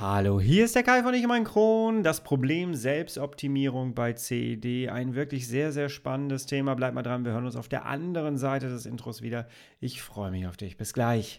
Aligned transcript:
Hallo, 0.00 0.40
hier 0.40 0.64
ist 0.64 0.74
der 0.74 0.82
Kai 0.82 1.02
von 1.02 1.12
Ich 1.12 1.26
mein 1.26 1.44
Kron. 1.44 2.02
Das 2.02 2.22
Problem 2.22 2.74
Selbstoptimierung 2.74 3.92
bei 3.92 4.14
CED. 4.14 4.88
Ein 4.88 5.14
wirklich 5.14 5.46
sehr, 5.46 5.72
sehr 5.72 5.90
spannendes 5.90 6.46
Thema. 6.46 6.74
Bleib 6.74 6.94
mal 6.94 7.02
dran, 7.02 7.26
wir 7.26 7.32
hören 7.32 7.44
uns 7.44 7.54
auf 7.54 7.68
der 7.68 7.84
anderen 7.84 8.38
Seite 8.38 8.70
des 8.70 8.86
Intros 8.86 9.20
wieder. 9.20 9.46
Ich 9.78 10.00
freue 10.00 10.30
mich 10.30 10.46
auf 10.46 10.56
dich. 10.56 10.78
Bis 10.78 10.94
gleich. 10.94 11.38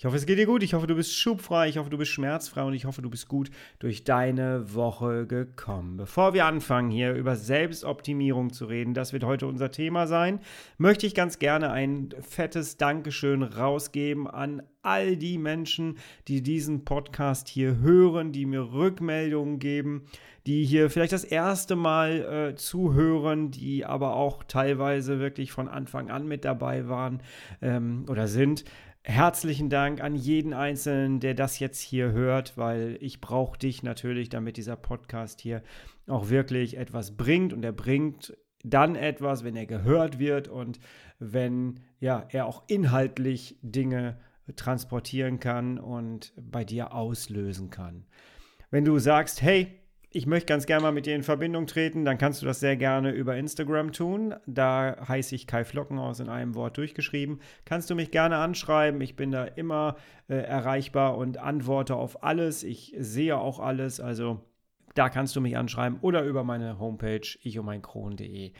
Ich 0.00 0.04
hoffe, 0.04 0.16
es 0.16 0.26
geht 0.26 0.38
dir 0.38 0.46
gut. 0.46 0.62
Ich 0.62 0.74
hoffe, 0.74 0.86
du 0.86 0.94
bist 0.94 1.12
schubfrei. 1.12 1.68
Ich 1.68 1.76
hoffe, 1.76 1.90
du 1.90 1.98
bist 1.98 2.12
schmerzfrei. 2.12 2.62
Und 2.62 2.72
ich 2.72 2.84
hoffe, 2.84 3.02
du 3.02 3.10
bist 3.10 3.26
gut 3.26 3.50
durch 3.80 4.04
deine 4.04 4.72
Woche 4.72 5.26
gekommen. 5.26 5.96
Bevor 5.96 6.34
wir 6.34 6.46
anfangen, 6.46 6.92
hier 6.92 7.14
über 7.14 7.34
Selbstoptimierung 7.34 8.52
zu 8.52 8.66
reden, 8.66 8.94
das 8.94 9.12
wird 9.12 9.24
heute 9.24 9.48
unser 9.48 9.72
Thema 9.72 10.06
sein, 10.06 10.38
möchte 10.76 11.04
ich 11.04 11.16
ganz 11.16 11.40
gerne 11.40 11.72
ein 11.72 12.10
fettes 12.20 12.76
Dankeschön 12.76 13.42
rausgeben 13.42 14.28
an 14.28 14.62
all 14.82 15.16
die 15.16 15.36
Menschen, 15.36 15.98
die 16.28 16.42
diesen 16.42 16.84
Podcast 16.84 17.48
hier 17.48 17.80
hören, 17.80 18.30
die 18.30 18.46
mir 18.46 18.72
Rückmeldungen 18.72 19.58
geben, 19.58 20.04
die 20.46 20.64
hier 20.64 20.88
vielleicht 20.90 21.12
das 21.12 21.24
erste 21.24 21.76
Mal 21.76 22.52
äh, 22.52 22.54
zuhören, 22.54 23.50
die 23.50 23.84
aber 23.84 24.14
auch 24.14 24.44
teilweise 24.44 25.18
wirklich 25.18 25.50
von 25.50 25.68
Anfang 25.68 26.08
an 26.08 26.26
mit 26.26 26.44
dabei 26.44 26.88
waren 26.88 27.20
ähm, 27.60 28.06
oder 28.08 28.28
sind 28.28 28.64
herzlichen 29.08 29.70
Dank 29.70 30.02
an 30.02 30.14
jeden 30.14 30.52
Einzelnen, 30.52 31.18
der 31.18 31.32
das 31.32 31.58
jetzt 31.58 31.80
hier 31.80 32.12
hört, 32.12 32.58
weil 32.58 32.98
ich 33.00 33.22
brauche 33.22 33.58
dich 33.58 33.82
natürlich, 33.82 34.28
damit 34.28 34.58
dieser 34.58 34.76
Podcast 34.76 35.40
hier 35.40 35.62
auch 36.06 36.28
wirklich 36.28 36.76
etwas 36.76 37.16
bringt 37.16 37.54
und 37.54 37.64
er 37.64 37.72
bringt 37.72 38.36
dann 38.62 38.96
etwas, 38.96 39.44
wenn 39.44 39.56
er 39.56 39.64
gehört 39.64 40.18
wird 40.18 40.48
und 40.48 40.78
wenn 41.18 41.80
ja, 42.00 42.26
er 42.28 42.46
auch 42.46 42.64
inhaltlich 42.66 43.56
Dinge 43.62 44.18
transportieren 44.56 45.40
kann 45.40 45.78
und 45.78 46.34
bei 46.36 46.64
dir 46.64 46.92
auslösen 46.92 47.70
kann. 47.70 48.04
Wenn 48.70 48.84
du 48.84 48.98
sagst, 48.98 49.40
hey, 49.40 49.80
ich 50.10 50.26
möchte 50.26 50.46
ganz 50.46 50.64
gerne 50.64 50.82
mal 50.82 50.92
mit 50.92 51.04
dir 51.04 51.14
in 51.14 51.22
Verbindung 51.22 51.66
treten, 51.66 52.04
dann 52.04 52.16
kannst 52.16 52.40
du 52.40 52.46
das 52.46 52.60
sehr 52.60 52.76
gerne 52.76 53.10
über 53.10 53.36
Instagram 53.36 53.92
tun. 53.92 54.34
Da 54.46 54.96
heiße 55.06 55.34
ich 55.34 55.46
Kai 55.46 55.64
Flockenhaus 55.64 56.20
in 56.20 56.30
einem 56.30 56.54
Wort 56.54 56.78
durchgeschrieben. 56.78 57.40
Kannst 57.66 57.90
du 57.90 57.94
mich 57.94 58.10
gerne 58.10 58.38
anschreiben. 58.38 59.02
Ich 59.02 59.16
bin 59.16 59.30
da 59.30 59.44
immer 59.44 59.96
äh, 60.28 60.36
erreichbar 60.36 61.18
und 61.18 61.36
antworte 61.36 61.94
auf 61.94 62.22
alles. 62.22 62.62
Ich 62.62 62.94
sehe 62.98 63.36
auch 63.36 63.60
alles. 63.60 64.00
Also 64.00 64.40
da 64.98 65.08
kannst 65.08 65.36
du 65.36 65.40
mich 65.40 65.56
anschreiben 65.56 65.98
oder 66.00 66.24
über 66.24 66.42
meine 66.42 66.78
Homepage 66.78 67.20
ichumeinkron.de 67.42 68.52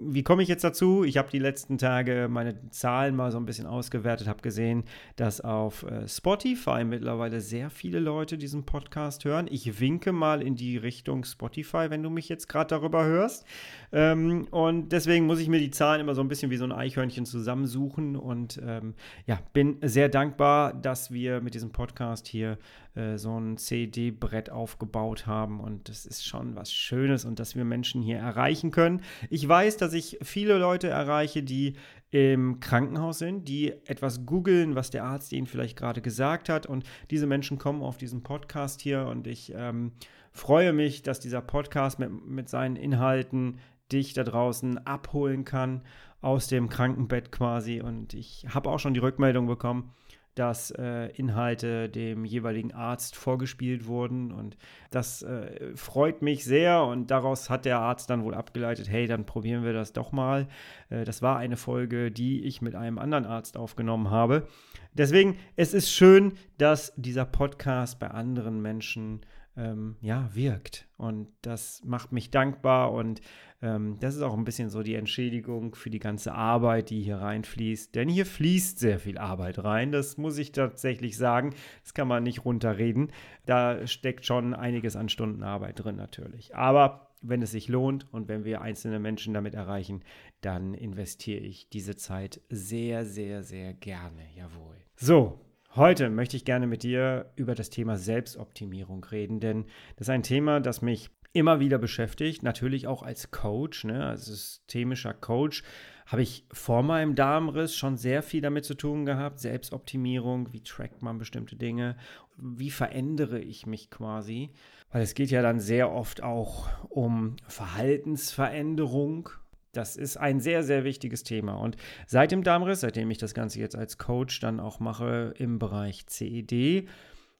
wie 0.00 0.22
komme 0.22 0.42
ich 0.42 0.48
jetzt 0.48 0.64
dazu? 0.64 1.04
Ich 1.04 1.18
habe 1.18 1.30
die 1.30 1.38
letzten 1.38 1.76
Tage 1.76 2.26
meine 2.30 2.70
Zahlen 2.70 3.14
mal 3.14 3.30
so 3.30 3.38
ein 3.38 3.44
bisschen 3.44 3.66
ausgewertet, 3.66 4.28
habe 4.28 4.40
gesehen, 4.40 4.84
dass 5.16 5.42
auf 5.42 5.82
äh, 5.82 6.08
Spotify 6.08 6.84
mittlerweile 6.84 7.42
sehr 7.42 7.68
viele 7.68 8.00
Leute 8.00 8.38
diesen 8.38 8.64
Podcast 8.64 9.26
hören. 9.26 9.46
Ich 9.50 9.78
winke 9.78 10.12
mal 10.12 10.40
in 10.40 10.56
die 10.56 10.78
Richtung 10.78 11.24
Spotify, 11.24 11.90
wenn 11.90 12.02
du 12.02 12.08
mich 12.08 12.30
jetzt 12.30 12.48
gerade 12.48 12.68
darüber 12.68 13.04
hörst. 13.04 13.44
Ähm, 13.92 14.48
und 14.50 14.90
deswegen 14.90 15.26
muss 15.26 15.38
ich 15.38 15.48
mir 15.48 15.60
die 15.60 15.70
Zahlen 15.70 16.00
immer 16.00 16.14
so 16.14 16.22
ein 16.22 16.28
bisschen 16.28 16.50
wie 16.50 16.56
so 16.56 16.64
ein 16.64 16.72
Eichhörnchen 16.72 17.26
zusammensuchen 17.26 18.16
und 18.16 18.58
ähm, 18.64 18.94
ja, 19.26 19.38
bin 19.52 19.76
sehr 19.82 20.08
dankbar, 20.08 20.72
dass 20.72 21.10
wir 21.10 21.42
mit 21.42 21.52
diesem 21.52 21.72
Podcast 21.72 22.26
hier 22.26 22.56
äh, 22.94 23.18
so 23.18 23.38
ein 23.38 23.56
CD-Brett 23.56 24.50
aufgebaut 24.50 25.26
haben. 25.26 25.60
Und 25.60 25.88
das 25.88 26.06
ist 26.06 26.26
schon 26.26 26.56
was 26.56 26.72
Schönes 26.72 27.24
und 27.24 27.38
dass 27.38 27.54
wir 27.54 27.64
Menschen 27.64 28.02
hier 28.02 28.18
erreichen 28.18 28.70
können. 28.70 29.02
Ich 29.28 29.46
weiß, 29.46 29.76
dass 29.76 29.92
ich 29.92 30.18
viele 30.22 30.58
Leute 30.58 30.88
erreiche, 30.88 31.42
die 31.42 31.74
im 32.10 32.58
Krankenhaus 32.58 33.18
sind, 33.18 33.48
die 33.48 33.72
etwas 33.86 34.26
googeln, 34.26 34.74
was 34.74 34.90
der 34.90 35.04
Arzt 35.04 35.32
ihnen 35.32 35.46
vielleicht 35.46 35.78
gerade 35.78 36.00
gesagt 36.00 36.48
hat. 36.48 36.66
Und 36.66 36.84
diese 37.10 37.26
Menschen 37.26 37.58
kommen 37.58 37.82
auf 37.82 37.96
diesen 37.96 38.22
Podcast 38.22 38.80
hier 38.80 39.06
und 39.06 39.26
ich 39.26 39.52
ähm, 39.54 39.92
freue 40.32 40.72
mich, 40.72 41.02
dass 41.02 41.20
dieser 41.20 41.40
Podcast 41.40 41.98
mit, 41.98 42.10
mit 42.26 42.48
seinen 42.48 42.76
Inhalten 42.76 43.58
dich 43.92 44.12
da 44.14 44.24
draußen 44.24 44.84
abholen 44.86 45.44
kann 45.44 45.82
aus 46.20 46.48
dem 46.48 46.68
Krankenbett 46.68 47.32
quasi. 47.32 47.80
Und 47.80 48.14
ich 48.14 48.46
habe 48.48 48.70
auch 48.70 48.78
schon 48.78 48.94
die 48.94 49.00
Rückmeldung 49.00 49.46
bekommen, 49.46 49.92
dass 50.34 50.70
äh, 50.70 51.06
Inhalte 51.16 51.88
dem 51.88 52.24
jeweiligen 52.24 52.72
Arzt 52.72 53.16
vorgespielt 53.16 53.86
wurden. 53.86 54.32
Und 54.32 54.56
das 54.90 55.22
äh, 55.22 55.74
freut 55.74 56.22
mich 56.22 56.44
sehr. 56.44 56.84
Und 56.84 57.10
daraus 57.10 57.50
hat 57.50 57.64
der 57.64 57.78
Arzt 57.80 58.10
dann 58.10 58.24
wohl 58.24 58.34
abgeleitet, 58.34 58.88
hey, 58.88 59.06
dann 59.06 59.26
probieren 59.26 59.64
wir 59.64 59.72
das 59.72 59.92
doch 59.92 60.12
mal. 60.12 60.48
Äh, 60.88 61.04
das 61.04 61.22
war 61.22 61.36
eine 61.36 61.56
Folge, 61.56 62.10
die 62.10 62.44
ich 62.44 62.62
mit 62.62 62.74
einem 62.74 62.98
anderen 62.98 63.26
Arzt 63.26 63.56
aufgenommen 63.56 64.10
habe. 64.10 64.46
Deswegen, 64.92 65.36
es 65.56 65.74
ist 65.74 65.92
schön, 65.92 66.34
dass 66.58 66.92
dieser 66.96 67.24
Podcast 67.24 67.98
bei 67.98 68.08
anderen 68.08 68.60
Menschen 68.60 69.20
ähm, 69.60 69.96
ja, 70.00 70.30
wirkt. 70.34 70.88
Und 70.96 71.28
das 71.42 71.82
macht 71.84 72.12
mich 72.12 72.30
dankbar 72.30 72.92
und 72.92 73.20
ähm, 73.62 73.98
das 74.00 74.16
ist 74.16 74.22
auch 74.22 74.36
ein 74.36 74.44
bisschen 74.44 74.70
so 74.70 74.82
die 74.82 74.94
Entschädigung 74.94 75.74
für 75.74 75.90
die 75.90 75.98
ganze 75.98 76.32
Arbeit, 76.32 76.90
die 76.90 77.02
hier 77.02 77.18
reinfließt. 77.18 77.94
Denn 77.94 78.08
hier 78.08 78.26
fließt 78.26 78.78
sehr 78.78 78.98
viel 78.98 79.18
Arbeit 79.18 79.62
rein, 79.62 79.92
das 79.92 80.16
muss 80.16 80.38
ich 80.38 80.52
tatsächlich 80.52 81.16
sagen. 81.16 81.54
Das 81.82 81.94
kann 81.94 82.08
man 82.08 82.22
nicht 82.22 82.44
runterreden. 82.44 83.12
Da 83.44 83.86
steckt 83.86 84.24
schon 84.24 84.54
einiges 84.54 84.96
an 84.96 85.08
Stunden 85.08 85.42
Arbeit 85.42 85.84
drin 85.84 85.96
natürlich. 85.96 86.56
Aber 86.56 87.10
wenn 87.22 87.42
es 87.42 87.50
sich 87.50 87.68
lohnt 87.68 88.10
und 88.12 88.28
wenn 88.28 88.44
wir 88.44 88.62
einzelne 88.62 88.98
Menschen 88.98 89.34
damit 89.34 89.54
erreichen, 89.54 90.02
dann 90.40 90.72
investiere 90.72 91.40
ich 91.40 91.68
diese 91.68 91.96
Zeit 91.96 92.40
sehr, 92.48 93.04
sehr, 93.04 93.42
sehr 93.42 93.74
gerne. 93.74 94.22
Jawohl. 94.34 94.76
So, 94.96 95.38
Heute 95.76 96.10
möchte 96.10 96.36
ich 96.36 96.44
gerne 96.44 96.66
mit 96.66 96.82
dir 96.82 97.30
über 97.36 97.54
das 97.54 97.70
Thema 97.70 97.96
Selbstoptimierung 97.96 99.04
reden, 99.04 99.38
denn 99.38 99.66
das 99.96 100.08
ist 100.08 100.10
ein 100.10 100.24
Thema, 100.24 100.58
das 100.58 100.82
mich 100.82 101.10
immer 101.32 101.60
wieder 101.60 101.78
beschäftigt, 101.78 102.42
natürlich 102.42 102.88
auch 102.88 103.04
als 103.04 103.30
Coach, 103.30 103.84
ne, 103.84 104.04
als 104.04 104.26
systemischer 104.26 105.14
Coach, 105.14 105.62
habe 106.06 106.22
ich 106.22 106.44
vor 106.52 106.82
meinem 106.82 107.14
Darmriss 107.14 107.76
schon 107.76 107.96
sehr 107.96 108.24
viel 108.24 108.40
damit 108.40 108.64
zu 108.64 108.74
tun 108.74 109.06
gehabt. 109.06 109.38
Selbstoptimierung, 109.38 110.52
wie 110.52 110.64
trackt 110.64 111.02
man 111.02 111.18
bestimmte 111.18 111.54
Dinge, 111.54 111.96
wie 112.36 112.72
verändere 112.72 113.38
ich 113.38 113.64
mich 113.64 113.90
quasi, 113.90 114.50
weil 114.90 115.02
es 115.02 115.14
geht 115.14 115.30
ja 115.30 115.40
dann 115.40 115.60
sehr 115.60 115.92
oft 115.92 116.20
auch 116.20 116.68
um 116.88 117.36
Verhaltensveränderung 117.46 119.28
das 119.72 119.96
ist 119.96 120.16
ein 120.16 120.40
sehr, 120.40 120.62
sehr 120.62 120.84
wichtiges 120.84 121.22
Thema. 121.22 121.54
Und 121.54 121.76
seit 122.06 122.32
dem 122.32 122.42
Darmriss, 122.42 122.80
seitdem 122.80 123.10
ich 123.10 123.18
das 123.18 123.34
Ganze 123.34 123.60
jetzt 123.60 123.76
als 123.76 123.98
Coach 123.98 124.40
dann 124.40 124.60
auch 124.60 124.80
mache 124.80 125.34
im 125.38 125.58
Bereich 125.58 126.06
CED, 126.06 126.88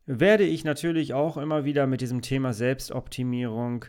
werde 0.07 0.45
ich 0.45 0.65
natürlich 0.65 1.15
auch 1.15 1.37
immer 1.37 1.65
wieder 1.65 1.87
mit 1.87 2.01
diesem 2.01 2.23
Thema 2.23 2.53
Selbstoptimierung 2.53 3.85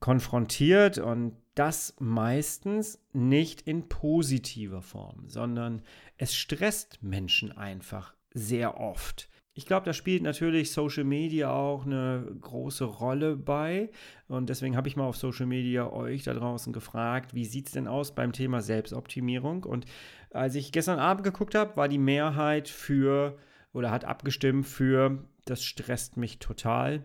konfrontiert 0.00 0.98
und 0.98 1.36
das 1.54 1.96
meistens 1.98 3.00
nicht 3.12 3.62
in 3.62 3.88
positiver 3.88 4.82
Form, 4.82 5.28
sondern 5.28 5.82
es 6.16 6.36
stresst 6.36 7.02
Menschen 7.02 7.50
einfach 7.50 8.14
sehr 8.32 8.78
oft. 8.78 9.28
Ich 9.58 9.66
glaube, 9.66 9.84
da 9.84 9.92
spielt 9.92 10.22
natürlich 10.22 10.70
Social 10.70 11.02
Media 11.02 11.50
auch 11.50 11.84
eine 11.84 12.24
große 12.42 12.84
Rolle 12.84 13.34
bei. 13.34 13.90
Und 14.28 14.48
deswegen 14.50 14.76
habe 14.76 14.86
ich 14.86 14.94
mal 14.94 15.02
auf 15.02 15.16
Social 15.16 15.46
Media 15.46 15.90
euch 15.90 16.22
da 16.22 16.32
draußen 16.32 16.72
gefragt, 16.72 17.34
wie 17.34 17.44
sieht 17.44 17.66
es 17.66 17.72
denn 17.72 17.88
aus 17.88 18.14
beim 18.14 18.30
Thema 18.30 18.62
Selbstoptimierung? 18.62 19.64
Und 19.64 19.84
als 20.30 20.54
ich 20.54 20.70
gestern 20.70 21.00
Abend 21.00 21.24
geguckt 21.24 21.56
habe, 21.56 21.76
war 21.76 21.88
die 21.88 21.98
Mehrheit 21.98 22.68
für 22.68 23.36
oder 23.72 23.90
hat 23.90 24.04
abgestimmt 24.04 24.64
für, 24.64 25.24
das 25.44 25.64
stresst 25.64 26.16
mich 26.16 26.38
total. 26.38 27.04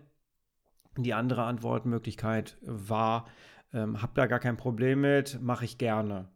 Die 0.96 1.12
andere 1.12 1.42
Antwortmöglichkeit 1.42 2.56
war, 2.62 3.26
ähm, 3.72 4.00
habe 4.00 4.12
da 4.14 4.26
gar 4.26 4.38
kein 4.38 4.56
Problem 4.56 5.00
mit, 5.00 5.42
mache 5.42 5.64
ich 5.64 5.76
gerne. 5.76 6.28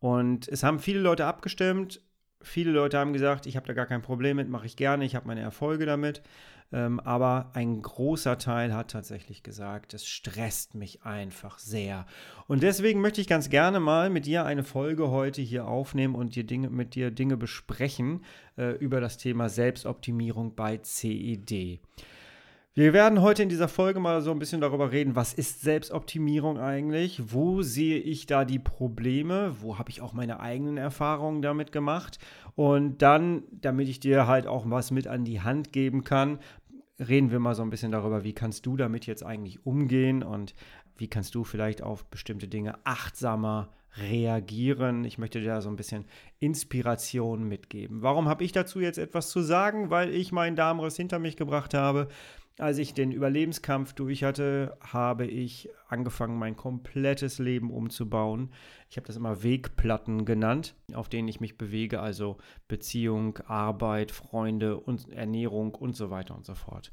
Und 0.00 0.48
es 0.48 0.64
haben 0.64 0.80
viele 0.80 1.00
Leute 1.00 1.24
abgestimmt 1.24 2.02
Viele 2.42 2.70
Leute 2.70 2.98
haben 2.98 3.12
gesagt, 3.12 3.46
ich 3.46 3.56
habe 3.56 3.66
da 3.66 3.72
gar 3.72 3.86
kein 3.86 4.02
Problem 4.02 4.36
mit, 4.36 4.48
mache 4.48 4.66
ich 4.66 4.76
gerne, 4.76 5.04
ich 5.04 5.14
habe 5.14 5.26
meine 5.26 5.40
Erfolge 5.40 5.86
damit. 5.86 6.22
Ähm, 6.72 7.00
aber 7.00 7.50
ein 7.52 7.82
großer 7.82 8.38
Teil 8.38 8.74
hat 8.74 8.90
tatsächlich 8.90 9.42
gesagt, 9.42 9.92
es 9.92 10.06
stresst 10.06 10.74
mich 10.74 11.04
einfach 11.04 11.58
sehr. 11.58 12.06
Und 12.48 12.62
deswegen 12.62 13.00
möchte 13.00 13.20
ich 13.20 13.28
ganz 13.28 13.50
gerne 13.50 13.78
mal 13.78 14.08
mit 14.08 14.24
dir 14.24 14.46
eine 14.46 14.64
Folge 14.64 15.10
heute 15.10 15.42
hier 15.42 15.68
aufnehmen 15.68 16.14
und 16.14 16.34
dir 16.34 16.44
Dinge, 16.44 16.70
mit 16.70 16.94
dir 16.94 17.10
Dinge 17.10 17.36
besprechen 17.36 18.24
äh, 18.56 18.72
über 18.76 19.00
das 19.00 19.18
Thema 19.18 19.50
Selbstoptimierung 19.50 20.54
bei 20.54 20.78
CED. 20.78 21.80
Wir 22.74 22.94
werden 22.94 23.20
heute 23.20 23.42
in 23.42 23.50
dieser 23.50 23.68
Folge 23.68 24.00
mal 24.00 24.22
so 24.22 24.30
ein 24.30 24.38
bisschen 24.38 24.62
darüber 24.62 24.92
reden, 24.92 25.14
was 25.14 25.34
ist 25.34 25.60
Selbstoptimierung 25.60 26.58
eigentlich? 26.58 27.20
Wo 27.30 27.60
sehe 27.60 27.98
ich 27.98 28.24
da 28.24 28.46
die 28.46 28.58
Probleme? 28.58 29.56
Wo 29.60 29.78
habe 29.78 29.90
ich 29.90 30.00
auch 30.00 30.14
meine 30.14 30.40
eigenen 30.40 30.78
Erfahrungen 30.78 31.42
damit 31.42 31.70
gemacht? 31.70 32.18
Und 32.54 33.02
dann, 33.02 33.42
damit 33.50 33.88
ich 33.88 34.00
dir 34.00 34.26
halt 34.26 34.46
auch 34.46 34.64
was 34.70 34.90
mit 34.90 35.06
an 35.06 35.26
die 35.26 35.42
Hand 35.42 35.74
geben 35.74 36.02
kann, 36.02 36.38
reden 36.98 37.30
wir 37.30 37.40
mal 37.40 37.54
so 37.54 37.62
ein 37.62 37.68
bisschen 37.68 37.92
darüber, 37.92 38.24
wie 38.24 38.32
kannst 38.32 38.64
du 38.64 38.78
damit 38.78 39.04
jetzt 39.04 39.22
eigentlich 39.22 39.66
umgehen 39.66 40.22
und 40.22 40.54
wie 40.96 41.08
kannst 41.08 41.34
du 41.34 41.44
vielleicht 41.44 41.82
auf 41.82 42.06
bestimmte 42.06 42.48
Dinge 42.48 42.78
achtsamer 42.84 43.68
reagieren. 43.98 45.04
Ich 45.04 45.18
möchte 45.18 45.40
dir 45.40 45.48
da 45.48 45.60
so 45.60 45.68
ein 45.68 45.76
bisschen 45.76 46.06
Inspiration 46.38 47.46
mitgeben. 47.46 48.00
Warum 48.00 48.28
habe 48.28 48.44
ich 48.44 48.52
dazu 48.52 48.80
jetzt 48.80 48.96
etwas 48.96 49.28
zu 49.28 49.42
sagen? 49.42 49.90
Weil 49.90 50.14
ich 50.14 50.32
meinen 50.32 50.56
Darmriss 50.56 50.96
hinter 50.96 51.18
mich 51.18 51.36
gebracht 51.36 51.74
habe 51.74 52.08
als 52.58 52.78
ich 52.78 52.94
den 52.94 53.12
Überlebenskampf 53.12 53.94
durch 53.94 54.24
hatte, 54.24 54.76
habe 54.80 55.26
ich 55.26 55.70
angefangen, 55.88 56.38
mein 56.38 56.56
komplettes 56.56 57.38
Leben 57.38 57.70
umzubauen. 57.70 58.50
Ich 58.90 58.96
habe 58.96 59.06
das 59.06 59.16
immer 59.16 59.42
Wegplatten 59.42 60.24
genannt, 60.24 60.74
auf 60.92 61.08
denen 61.08 61.28
ich 61.28 61.40
mich 61.40 61.56
bewege, 61.56 62.00
also 62.00 62.36
Beziehung, 62.68 63.38
Arbeit, 63.46 64.10
Freunde 64.10 64.78
und 64.78 65.10
Ernährung 65.10 65.74
und 65.74 65.96
so 65.96 66.10
weiter 66.10 66.34
und 66.34 66.44
so 66.44 66.54
fort. 66.54 66.92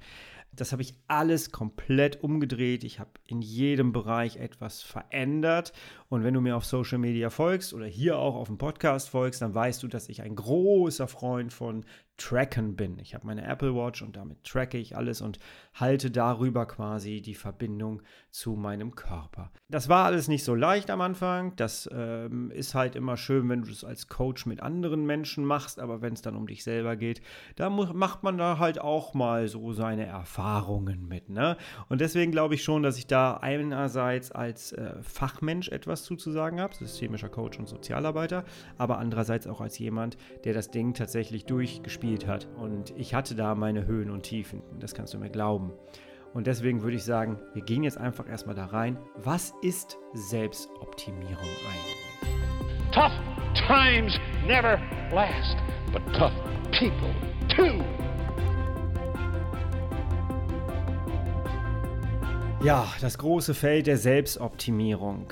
Das 0.51 0.71
habe 0.71 0.81
ich 0.81 0.95
alles 1.07 1.51
komplett 1.51 2.23
umgedreht. 2.23 2.83
Ich 2.83 2.99
habe 2.99 3.11
in 3.27 3.41
jedem 3.41 3.91
Bereich 3.91 4.37
etwas 4.37 4.81
verändert. 4.81 5.73
Und 6.09 6.23
wenn 6.23 6.33
du 6.33 6.41
mir 6.41 6.57
auf 6.57 6.65
Social 6.65 6.97
Media 6.97 7.29
folgst 7.29 7.73
oder 7.73 7.85
hier 7.85 8.17
auch 8.17 8.35
auf 8.35 8.47
dem 8.47 8.57
Podcast 8.57 9.09
folgst, 9.09 9.41
dann 9.41 9.53
weißt 9.53 9.83
du, 9.83 9.87
dass 9.87 10.09
ich 10.09 10.23
ein 10.23 10.35
großer 10.35 11.07
Freund 11.07 11.53
von 11.53 11.85
Tracken 12.19 12.75
bin. 12.75 12.99
Ich 12.99 13.15
habe 13.15 13.25
meine 13.25 13.45
Apple 13.45 13.73
Watch 13.73 14.01
und 14.01 14.15
damit 14.15 14.43
tracke 14.43 14.77
ich 14.77 14.95
alles 14.95 15.21
und 15.21 15.39
halte 15.73 16.11
darüber 16.11 16.65
quasi 16.65 17.21
die 17.21 17.33
Verbindung 17.33 18.01
zu 18.29 18.51
meinem 18.53 18.93
Körper. 18.93 19.51
Das 19.69 19.89
war 19.89 20.05
alles 20.05 20.27
nicht 20.27 20.43
so 20.43 20.53
leicht 20.53 20.91
am 20.91 21.01
Anfang. 21.01 21.55
Das 21.55 21.89
ähm, 21.91 22.51
ist 22.51 22.75
halt 22.75 22.95
immer 22.95 23.17
schön, 23.17 23.49
wenn 23.49 23.61
du 23.61 23.69
das 23.69 23.83
als 23.83 24.07
Coach 24.07 24.45
mit 24.45 24.61
anderen 24.61 25.05
Menschen 25.05 25.45
machst, 25.45 25.79
aber 25.79 26.01
wenn 26.01 26.13
es 26.13 26.21
dann 26.21 26.35
um 26.35 26.45
dich 26.45 26.63
selber 26.63 26.95
geht, 26.95 27.21
da 27.55 27.69
macht 27.69 28.23
man 28.23 28.37
da 28.37 28.59
halt 28.59 28.79
auch 28.79 29.13
mal 29.13 29.47
so 29.47 29.71
seine 29.73 30.05
Erfahrungen 30.05 31.07
mit. 31.07 31.29
Ne? 31.29 31.57
Und 31.87 32.01
deswegen 32.01 32.31
glaube 32.31 32.55
ich 32.55 32.63
schon, 32.63 32.83
dass 32.83 32.97
ich 32.97 33.07
da 33.07 33.37
einerseits 33.37 34.31
als 34.31 34.73
äh, 34.73 35.01
Fachmensch 35.01 35.69
etwas 35.69 36.03
zuzusagen 36.03 36.59
habe, 36.59 36.75
systemischer 36.75 37.29
Coach 37.29 37.57
und 37.57 37.67
Sozialarbeiter, 37.67 38.43
aber 38.77 38.99
andererseits 38.99 39.47
auch 39.47 39.61
als 39.61 39.79
jemand, 39.79 40.17
der 40.43 40.53
das 40.53 40.69
Ding 40.69 40.93
tatsächlich 40.93 41.45
durchgespielt 41.45 42.08
gespielt 42.09 42.27
hat. 42.27 42.47
Und 42.57 42.91
ich 42.97 43.13
hatte 43.13 43.35
da 43.35 43.55
meine 43.55 43.85
Höhen 43.85 44.09
und 44.09 44.23
Tiefen. 44.23 44.61
Das 44.79 44.93
kannst 44.93 45.13
du 45.13 45.17
mir 45.17 45.29
glauben. 45.29 45.71
Und 46.33 46.47
deswegen 46.47 46.81
würde 46.83 46.95
ich 46.95 47.03
sagen, 47.03 47.39
wir 47.53 47.63
gehen 47.63 47.83
jetzt 47.83 47.97
einfach 47.97 48.27
erstmal 48.27 48.55
da 48.55 48.65
rein. 48.65 48.97
Was 49.15 49.53
ist 49.61 49.97
Selbstoptimierung 50.13 51.37
eigentlich? 51.37 52.91
Tough 52.91 53.11
times 53.67 54.19
never 54.45 54.79
last, 55.11 55.57
but 55.91 56.01
tough 56.13 56.33
people 56.71 57.13
too. 57.47 57.83
Ja, 62.63 62.87
das 62.99 63.17
große 63.17 63.53
Feld 63.53 63.87
der 63.87 63.97
Selbstoptimierung. 63.97 65.27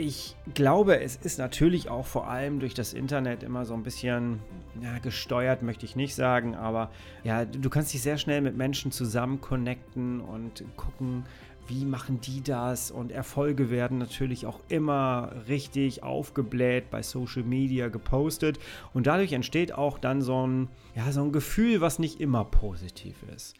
Ich 0.00 0.36
glaube, 0.54 1.00
es 1.00 1.16
ist 1.16 1.40
natürlich 1.40 1.88
auch 1.88 2.06
vor 2.06 2.28
allem 2.28 2.60
durch 2.60 2.72
das 2.72 2.92
Internet 2.92 3.42
immer 3.42 3.64
so 3.64 3.74
ein 3.74 3.82
bisschen 3.82 4.38
ja, 4.80 4.96
gesteuert, 5.00 5.62
möchte 5.62 5.86
ich 5.86 5.96
nicht 5.96 6.14
sagen, 6.14 6.54
aber 6.54 6.92
ja, 7.24 7.44
du 7.44 7.68
kannst 7.68 7.92
dich 7.92 8.00
sehr 8.00 8.16
schnell 8.16 8.40
mit 8.40 8.56
Menschen 8.56 8.92
zusammen 8.92 9.40
connecten 9.40 10.20
und 10.20 10.62
gucken, 10.76 11.24
wie 11.66 11.84
machen 11.84 12.20
die 12.20 12.44
das? 12.44 12.92
Und 12.92 13.10
Erfolge 13.10 13.70
werden 13.70 13.98
natürlich 13.98 14.46
auch 14.46 14.60
immer 14.68 15.32
richtig 15.48 16.04
aufgebläht 16.04 16.90
bei 16.90 17.02
Social 17.02 17.42
Media 17.42 17.88
gepostet. 17.88 18.60
Und 18.94 19.08
dadurch 19.08 19.32
entsteht 19.32 19.72
auch 19.72 19.98
dann 19.98 20.22
so 20.22 20.46
ein, 20.46 20.68
ja, 20.94 21.10
so 21.10 21.24
ein 21.24 21.32
Gefühl, 21.32 21.80
was 21.80 21.98
nicht 21.98 22.20
immer 22.20 22.44
positiv 22.44 23.16
ist. 23.34 23.56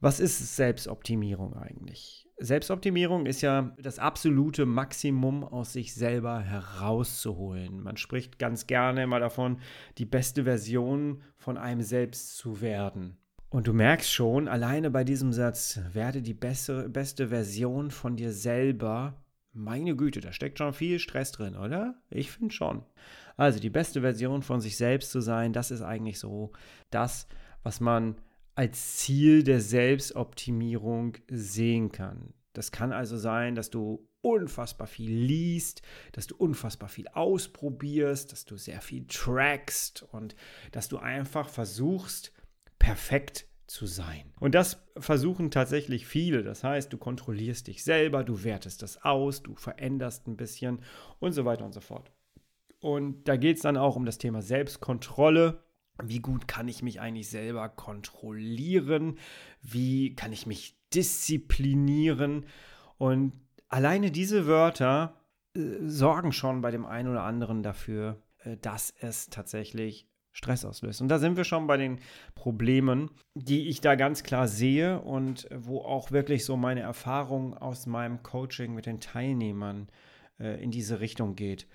Was 0.00 0.18
ist 0.18 0.56
Selbstoptimierung 0.56 1.54
eigentlich? 1.56 2.26
Selbstoptimierung 2.40 3.26
ist 3.26 3.42
ja 3.42 3.72
das 3.78 3.98
absolute 3.98 4.64
Maximum 4.66 5.44
aus 5.44 5.72
sich 5.74 5.94
selber 5.94 6.40
herauszuholen. 6.40 7.82
Man 7.82 7.96
spricht 7.96 8.38
ganz 8.38 8.66
gerne 8.66 9.02
immer 9.02 9.20
davon, 9.20 9.58
die 9.98 10.06
beste 10.06 10.44
Version 10.44 11.22
von 11.36 11.58
einem 11.58 11.82
selbst 11.82 12.36
zu 12.36 12.60
werden. 12.60 13.16
Und 13.50 13.66
du 13.66 13.72
merkst 13.72 14.10
schon, 14.10 14.48
alleine 14.48 14.90
bei 14.90 15.04
diesem 15.04 15.32
Satz, 15.32 15.80
werde 15.92 16.22
die 16.22 16.34
beste, 16.34 16.88
beste 16.88 17.28
Version 17.28 17.90
von 17.90 18.16
dir 18.16 18.32
selber. 18.32 19.22
Meine 19.52 19.96
Güte, 19.96 20.20
da 20.20 20.32
steckt 20.32 20.58
schon 20.58 20.72
viel 20.72 20.98
Stress 20.98 21.32
drin, 21.32 21.56
oder? 21.56 21.96
Ich 22.10 22.30
finde 22.30 22.54
schon. 22.54 22.84
Also 23.36 23.58
die 23.58 23.70
beste 23.70 24.02
Version 24.02 24.42
von 24.42 24.60
sich 24.60 24.76
selbst 24.76 25.10
zu 25.10 25.20
sein, 25.20 25.52
das 25.52 25.70
ist 25.70 25.82
eigentlich 25.82 26.18
so 26.18 26.52
das, 26.90 27.26
was 27.62 27.80
man 27.80 28.16
als 28.60 28.98
Ziel 28.98 29.42
der 29.42 29.58
Selbstoptimierung 29.62 31.16
sehen 31.30 31.92
kann. 31.92 32.34
Das 32.52 32.70
kann 32.70 32.92
also 32.92 33.16
sein, 33.16 33.54
dass 33.54 33.70
du 33.70 34.06
unfassbar 34.20 34.86
viel 34.86 35.10
liest, 35.10 35.80
dass 36.12 36.26
du 36.26 36.36
unfassbar 36.36 36.90
viel 36.90 37.08
ausprobierst, 37.08 38.32
dass 38.32 38.44
du 38.44 38.58
sehr 38.58 38.82
viel 38.82 39.06
trackst 39.06 40.02
und 40.12 40.36
dass 40.72 40.90
du 40.90 40.98
einfach 40.98 41.48
versuchst, 41.48 42.34
perfekt 42.78 43.46
zu 43.66 43.86
sein. 43.86 44.30
Und 44.38 44.54
das 44.54 44.84
versuchen 44.98 45.50
tatsächlich 45.50 46.06
viele. 46.06 46.42
Das 46.42 46.62
heißt, 46.62 46.92
du 46.92 46.98
kontrollierst 46.98 47.66
dich 47.66 47.82
selber, 47.82 48.24
du 48.24 48.44
wertest 48.44 48.82
das 48.82 49.02
aus, 49.02 49.42
du 49.42 49.54
veränderst 49.54 50.28
ein 50.28 50.36
bisschen 50.36 50.82
und 51.18 51.32
so 51.32 51.46
weiter 51.46 51.64
und 51.64 51.72
so 51.72 51.80
fort. 51.80 52.12
Und 52.78 53.26
da 53.26 53.36
geht 53.36 53.56
es 53.56 53.62
dann 53.62 53.78
auch 53.78 53.96
um 53.96 54.04
das 54.04 54.18
Thema 54.18 54.42
Selbstkontrolle 54.42 55.62
wie 56.04 56.20
gut 56.20 56.48
kann 56.48 56.68
ich 56.68 56.82
mich 56.82 57.00
eigentlich 57.00 57.28
selber 57.28 57.68
kontrollieren? 57.68 59.18
Wie 59.62 60.14
kann 60.14 60.32
ich 60.32 60.46
mich 60.46 60.76
disziplinieren? 60.94 62.46
Und 62.98 63.32
alleine 63.68 64.10
diese 64.10 64.46
Wörter 64.46 65.20
äh, 65.56 65.60
sorgen 65.82 66.32
schon 66.32 66.60
bei 66.60 66.70
dem 66.70 66.84
einen 66.84 67.08
oder 67.08 67.22
anderen 67.22 67.62
dafür, 67.62 68.22
äh, 68.44 68.56
dass 68.56 68.92
es 69.00 69.30
tatsächlich 69.30 70.06
Stress 70.32 70.64
auslöst. 70.64 71.00
Und 71.00 71.08
da 71.08 71.18
sind 71.18 71.36
wir 71.36 71.44
schon 71.44 71.66
bei 71.66 71.76
den 71.76 71.98
Problemen, 72.34 73.10
die 73.34 73.68
ich 73.68 73.80
da 73.80 73.96
ganz 73.96 74.22
klar 74.22 74.46
sehe 74.46 75.00
und 75.00 75.48
wo 75.52 75.80
auch 75.80 76.12
wirklich 76.12 76.44
so 76.44 76.56
meine 76.56 76.80
Erfahrung 76.80 77.56
aus 77.56 77.86
meinem 77.86 78.22
Coaching 78.22 78.74
mit 78.74 78.86
den 78.86 79.00
Teilnehmern 79.00 79.88
äh, 80.38 80.62
in 80.62 80.70
diese 80.70 81.00
Richtung 81.00 81.34
geht. 81.34 81.66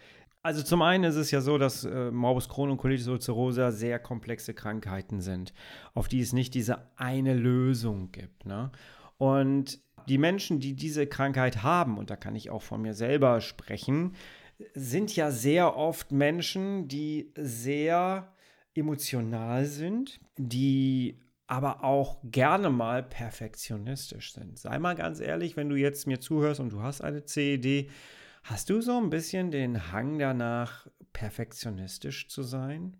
Also 0.45 0.61
zum 0.61 0.83
einen 0.83 1.05
ist 1.05 1.15
es 1.15 1.31
ja 1.31 1.41
so, 1.41 1.57
dass 1.57 1.85
äh, 1.85 2.11
Morbus 2.11 2.47
Crohn 2.47 2.69
und 2.69 2.77
Colitis 2.77 3.07
ulcerosa 3.07 3.71
sehr 3.71 3.97
komplexe 3.97 4.53
Krankheiten 4.53 5.19
sind, 5.19 5.55
auf 5.95 6.07
die 6.07 6.21
es 6.21 6.33
nicht 6.33 6.53
diese 6.53 6.87
eine 6.97 7.33
Lösung 7.33 8.11
gibt. 8.11 8.45
Ne? 8.45 8.71
Und 9.17 9.79
die 10.07 10.19
Menschen, 10.19 10.59
die 10.59 10.75
diese 10.75 11.07
Krankheit 11.07 11.63
haben, 11.63 11.97
und 11.97 12.11
da 12.11 12.15
kann 12.15 12.35
ich 12.35 12.51
auch 12.51 12.61
von 12.61 12.79
mir 12.79 12.93
selber 12.93 13.41
sprechen, 13.41 14.13
sind 14.75 15.15
ja 15.15 15.31
sehr 15.31 15.75
oft 15.75 16.11
Menschen, 16.11 16.87
die 16.87 17.33
sehr 17.35 18.31
emotional 18.75 19.65
sind, 19.65 20.19
die 20.37 21.17
aber 21.47 21.83
auch 21.83 22.19
gerne 22.23 22.69
mal 22.69 23.01
perfektionistisch 23.01 24.33
sind. 24.33 24.59
Sei 24.59 24.77
mal 24.77 24.93
ganz 24.93 25.21
ehrlich, 25.21 25.57
wenn 25.57 25.69
du 25.69 25.75
jetzt 25.75 26.05
mir 26.05 26.19
zuhörst 26.19 26.59
und 26.59 26.69
du 26.69 26.83
hast 26.83 27.01
eine 27.01 27.25
CED, 27.25 27.89
Hast 28.45 28.69
du 28.69 28.79
so 28.79 28.95
ein 28.99 29.09
bisschen 29.09 29.49
den 29.49 29.91
Hang 29.91 30.19
danach, 30.19 30.85
perfektionistisch 31.13 32.27
zu 32.27 32.43
sein? 32.43 32.95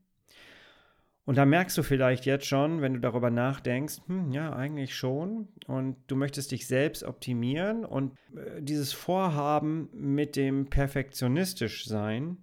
Und 1.24 1.38
da 1.38 1.46
merkst 1.46 1.78
du 1.78 1.84
vielleicht 1.84 2.26
jetzt 2.26 2.48
schon, 2.48 2.82
wenn 2.82 2.96
du 2.96 3.00
darüber 3.00 3.30
nachdenkst, 3.30 3.98
hm, 4.08 4.32
ja, 4.32 4.56
eigentlich 4.56 4.96
schon. 4.96 5.50
Und 5.68 5.98
du 6.08 6.16
möchtest 6.16 6.52
dich 6.52 6.66
selbst 6.66 7.04
optimieren. 7.04 7.86
Und 7.86 8.18
äh, 8.36 8.60
dieses 8.60 8.92
Vorhaben 8.92 9.88
mit 9.94 10.36
dem 10.36 10.66
perfektionistisch 10.72 11.86
sein, 11.86 12.38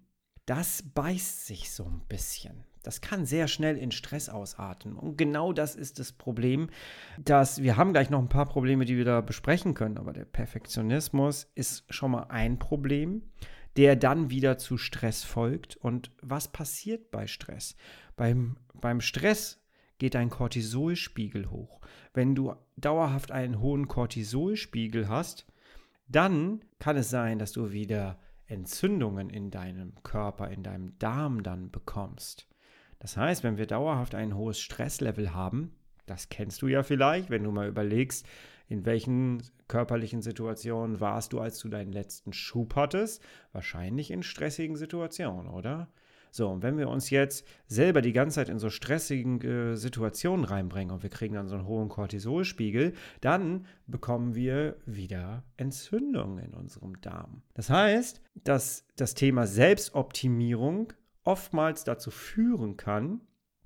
das 0.46 0.84
beißt 0.94 1.46
sich 1.46 1.72
so 1.72 1.84
ein 1.84 2.02
bisschen. 2.08 2.62
Das 2.82 3.00
kann 3.00 3.26
sehr 3.26 3.48
schnell 3.48 3.76
in 3.78 3.90
Stress 3.90 4.28
ausarten. 4.28 4.96
Und 4.96 5.16
genau 5.16 5.52
das 5.52 5.76
ist 5.76 5.98
das 5.98 6.12
Problem, 6.12 6.68
dass 7.18 7.62
wir 7.62 7.76
haben 7.76 7.92
gleich 7.92 8.10
noch 8.10 8.20
ein 8.20 8.28
paar 8.28 8.46
Probleme, 8.46 8.84
die 8.84 8.96
wir 8.96 9.04
da 9.04 9.20
besprechen 9.20 9.74
können. 9.74 9.98
Aber 9.98 10.12
der 10.12 10.24
Perfektionismus 10.24 11.50
ist 11.54 11.84
schon 11.92 12.12
mal 12.12 12.24
ein 12.28 12.58
Problem, 12.58 13.22
der 13.76 13.96
dann 13.96 14.30
wieder 14.30 14.58
zu 14.58 14.76
Stress 14.76 15.24
folgt. 15.24 15.76
Und 15.76 16.10
was 16.20 16.48
passiert 16.48 17.10
bei 17.10 17.26
Stress? 17.26 17.76
Beim, 18.16 18.56
beim 18.74 19.00
Stress 19.00 19.60
geht 19.98 20.14
dein 20.14 20.30
Cortisolspiegel 20.30 21.50
hoch. 21.50 21.80
Wenn 22.12 22.34
du 22.34 22.54
dauerhaft 22.76 23.30
einen 23.30 23.60
hohen 23.60 23.88
Cortisolspiegel 23.88 25.08
hast, 25.08 25.46
dann 26.08 26.64
kann 26.78 26.96
es 26.96 27.08
sein, 27.08 27.38
dass 27.38 27.52
du 27.52 27.72
wieder 27.72 28.18
Entzündungen 28.46 29.30
in 29.30 29.50
deinem 29.50 29.94
Körper, 30.02 30.50
in 30.50 30.62
deinem 30.62 30.98
Darm 30.98 31.42
dann 31.42 31.70
bekommst. 31.70 32.48
Das 33.02 33.16
heißt, 33.16 33.42
wenn 33.42 33.58
wir 33.58 33.66
dauerhaft 33.66 34.14
ein 34.14 34.36
hohes 34.36 34.60
Stresslevel 34.60 35.34
haben, 35.34 35.74
Das 36.06 36.28
kennst 36.28 36.62
du 36.62 36.68
ja 36.68 36.82
vielleicht, 36.82 37.30
wenn 37.30 37.44
du 37.44 37.50
mal 37.50 37.68
überlegst, 37.68 38.26
in 38.68 38.84
welchen 38.84 39.42
körperlichen 39.68 40.22
Situationen 40.22 41.00
warst 41.00 41.32
du, 41.32 41.40
als 41.40 41.58
du 41.58 41.68
deinen 41.68 41.92
letzten 41.92 42.32
Schub 42.32 42.74
hattest? 42.76 43.22
Wahrscheinlich 43.52 44.10
in 44.10 44.22
stressigen 44.22 44.76
Situationen, 44.76 45.48
oder? 45.48 45.88
So, 46.30 46.48
und 46.48 46.62
wenn 46.62 46.78
wir 46.78 46.88
uns 46.88 47.10
jetzt 47.10 47.46
selber 47.66 48.00
die 48.00 48.14
ganze 48.14 48.36
Zeit 48.36 48.48
in 48.48 48.58
so 48.58 48.70
stressigen 48.70 49.40
äh, 49.42 49.76
Situationen 49.76 50.46
reinbringen 50.46 50.94
und 50.94 51.02
wir 51.02 51.10
kriegen 51.10 51.34
dann 51.34 51.48
so 51.48 51.56
einen 51.56 51.66
hohen 51.66 51.90
Cortisolspiegel, 51.90 52.94
dann 53.20 53.66
bekommen 53.86 54.34
wir 54.34 54.76
wieder 54.86 55.44
Entzündungen 55.58 56.38
in 56.38 56.54
unserem 56.54 56.98
Darm. 57.02 57.42
Das 57.52 57.68
heißt, 57.68 58.22
dass 58.44 58.86
das 58.96 59.12
Thema 59.12 59.46
Selbstoptimierung 59.46 60.94
oftmals 61.24 61.84
dazu 61.84 62.10
führen 62.10 62.76
kann, 62.76 63.20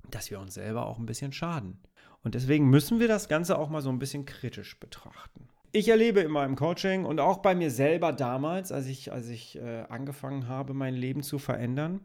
dass 0.09 0.31
wir 0.31 0.39
uns 0.39 0.53
selber 0.53 0.85
auch 0.85 0.99
ein 0.99 1.05
bisschen 1.05 1.33
schaden. 1.33 1.79
Und 2.23 2.35
deswegen 2.35 2.69
müssen 2.69 2.99
wir 2.99 3.07
das 3.07 3.29
Ganze 3.29 3.57
auch 3.57 3.69
mal 3.69 3.81
so 3.81 3.89
ein 3.89 3.99
bisschen 3.99 4.25
kritisch 4.25 4.79
betrachten. 4.79 5.49
Ich 5.71 5.89
erlebe 5.89 6.21
in 6.21 6.31
meinem 6.31 6.55
Coaching 6.55 7.05
und 7.05 7.19
auch 7.19 7.37
bei 7.37 7.53
mir 7.53 7.71
selber 7.71 8.13
damals, 8.13 8.71
als 8.71 8.87
ich, 8.87 9.11
als 9.11 9.27
ich 9.29 9.57
äh, 9.57 9.83
angefangen 9.89 10.47
habe, 10.47 10.73
mein 10.73 10.95
Leben 10.95 11.23
zu 11.23 11.39
verändern, 11.39 12.01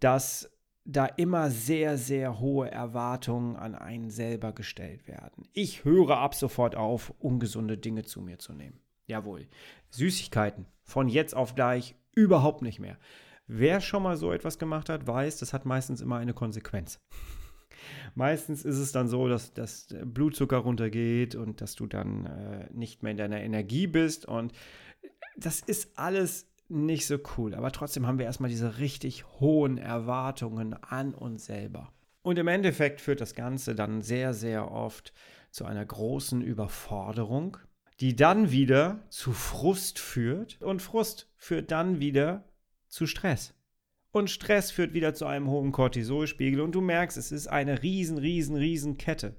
dass 0.00 0.50
da 0.84 1.06
immer 1.06 1.50
sehr, 1.50 1.96
sehr 1.96 2.40
hohe 2.40 2.70
Erwartungen 2.70 3.56
an 3.56 3.74
einen 3.74 4.10
selber 4.10 4.52
gestellt 4.52 5.06
werden. 5.06 5.46
Ich 5.52 5.84
höre 5.84 6.18
ab 6.18 6.34
sofort 6.34 6.74
auf, 6.74 7.12
ungesunde 7.18 7.78
Dinge 7.78 8.04
zu 8.04 8.20
mir 8.20 8.38
zu 8.38 8.52
nehmen. 8.52 8.80
Jawohl. 9.06 9.46
Süßigkeiten 9.90 10.66
von 10.82 11.08
jetzt 11.08 11.36
auf 11.36 11.54
gleich 11.54 11.94
überhaupt 12.14 12.62
nicht 12.62 12.80
mehr. 12.80 12.98
Wer 13.46 13.80
schon 13.80 14.02
mal 14.02 14.16
so 14.16 14.32
etwas 14.32 14.58
gemacht 14.58 14.88
hat, 14.88 15.06
weiß, 15.06 15.38
das 15.38 15.52
hat 15.52 15.66
meistens 15.66 16.00
immer 16.00 16.16
eine 16.16 16.34
Konsequenz. 16.34 17.00
Meistens 18.14 18.64
ist 18.64 18.78
es 18.78 18.92
dann 18.92 19.08
so, 19.08 19.28
dass 19.28 19.52
das 19.52 19.88
Blutzucker 20.04 20.58
runtergeht 20.58 21.34
und 21.34 21.60
dass 21.60 21.74
du 21.74 21.86
dann 21.86 22.26
äh, 22.26 22.68
nicht 22.72 23.02
mehr 23.02 23.12
in 23.12 23.18
deiner 23.18 23.40
Energie 23.40 23.86
bist. 23.86 24.26
Und 24.26 24.52
das 25.36 25.60
ist 25.60 25.98
alles 25.98 26.48
nicht 26.68 27.06
so 27.06 27.18
cool. 27.36 27.54
Aber 27.54 27.72
trotzdem 27.72 28.06
haben 28.06 28.18
wir 28.18 28.26
erstmal 28.26 28.50
diese 28.50 28.78
richtig 28.78 29.24
hohen 29.40 29.78
Erwartungen 29.78 30.74
an 30.74 31.14
uns 31.14 31.46
selber. 31.46 31.92
Und 32.22 32.38
im 32.38 32.48
Endeffekt 32.48 33.00
führt 33.00 33.20
das 33.20 33.34
Ganze 33.34 33.74
dann 33.74 34.02
sehr, 34.02 34.32
sehr 34.32 34.70
oft 34.70 35.12
zu 35.50 35.64
einer 35.64 35.84
großen 35.84 36.40
Überforderung, 36.40 37.56
die 38.00 38.16
dann 38.16 38.50
wieder 38.50 39.00
zu 39.08 39.32
Frust 39.32 39.98
führt. 39.98 40.62
Und 40.62 40.82
Frust 40.82 41.30
führt 41.36 41.70
dann 41.70 42.00
wieder 42.00 42.44
zu 42.92 43.06
Stress. 43.06 43.54
Und 44.12 44.30
Stress 44.30 44.70
führt 44.70 44.92
wieder 44.92 45.14
zu 45.14 45.24
einem 45.24 45.48
hohen 45.48 45.72
Cortisolspiegel. 45.72 46.60
Und 46.60 46.72
du 46.72 46.82
merkst, 46.82 47.16
es 47.16 47.32
ist 47.32 47.46
eine 47.46 47.82
riesen, 47.82 48.18
riesen, 48.18 48.56
riesen 48.56 48.98
Kette. 48.98 49.34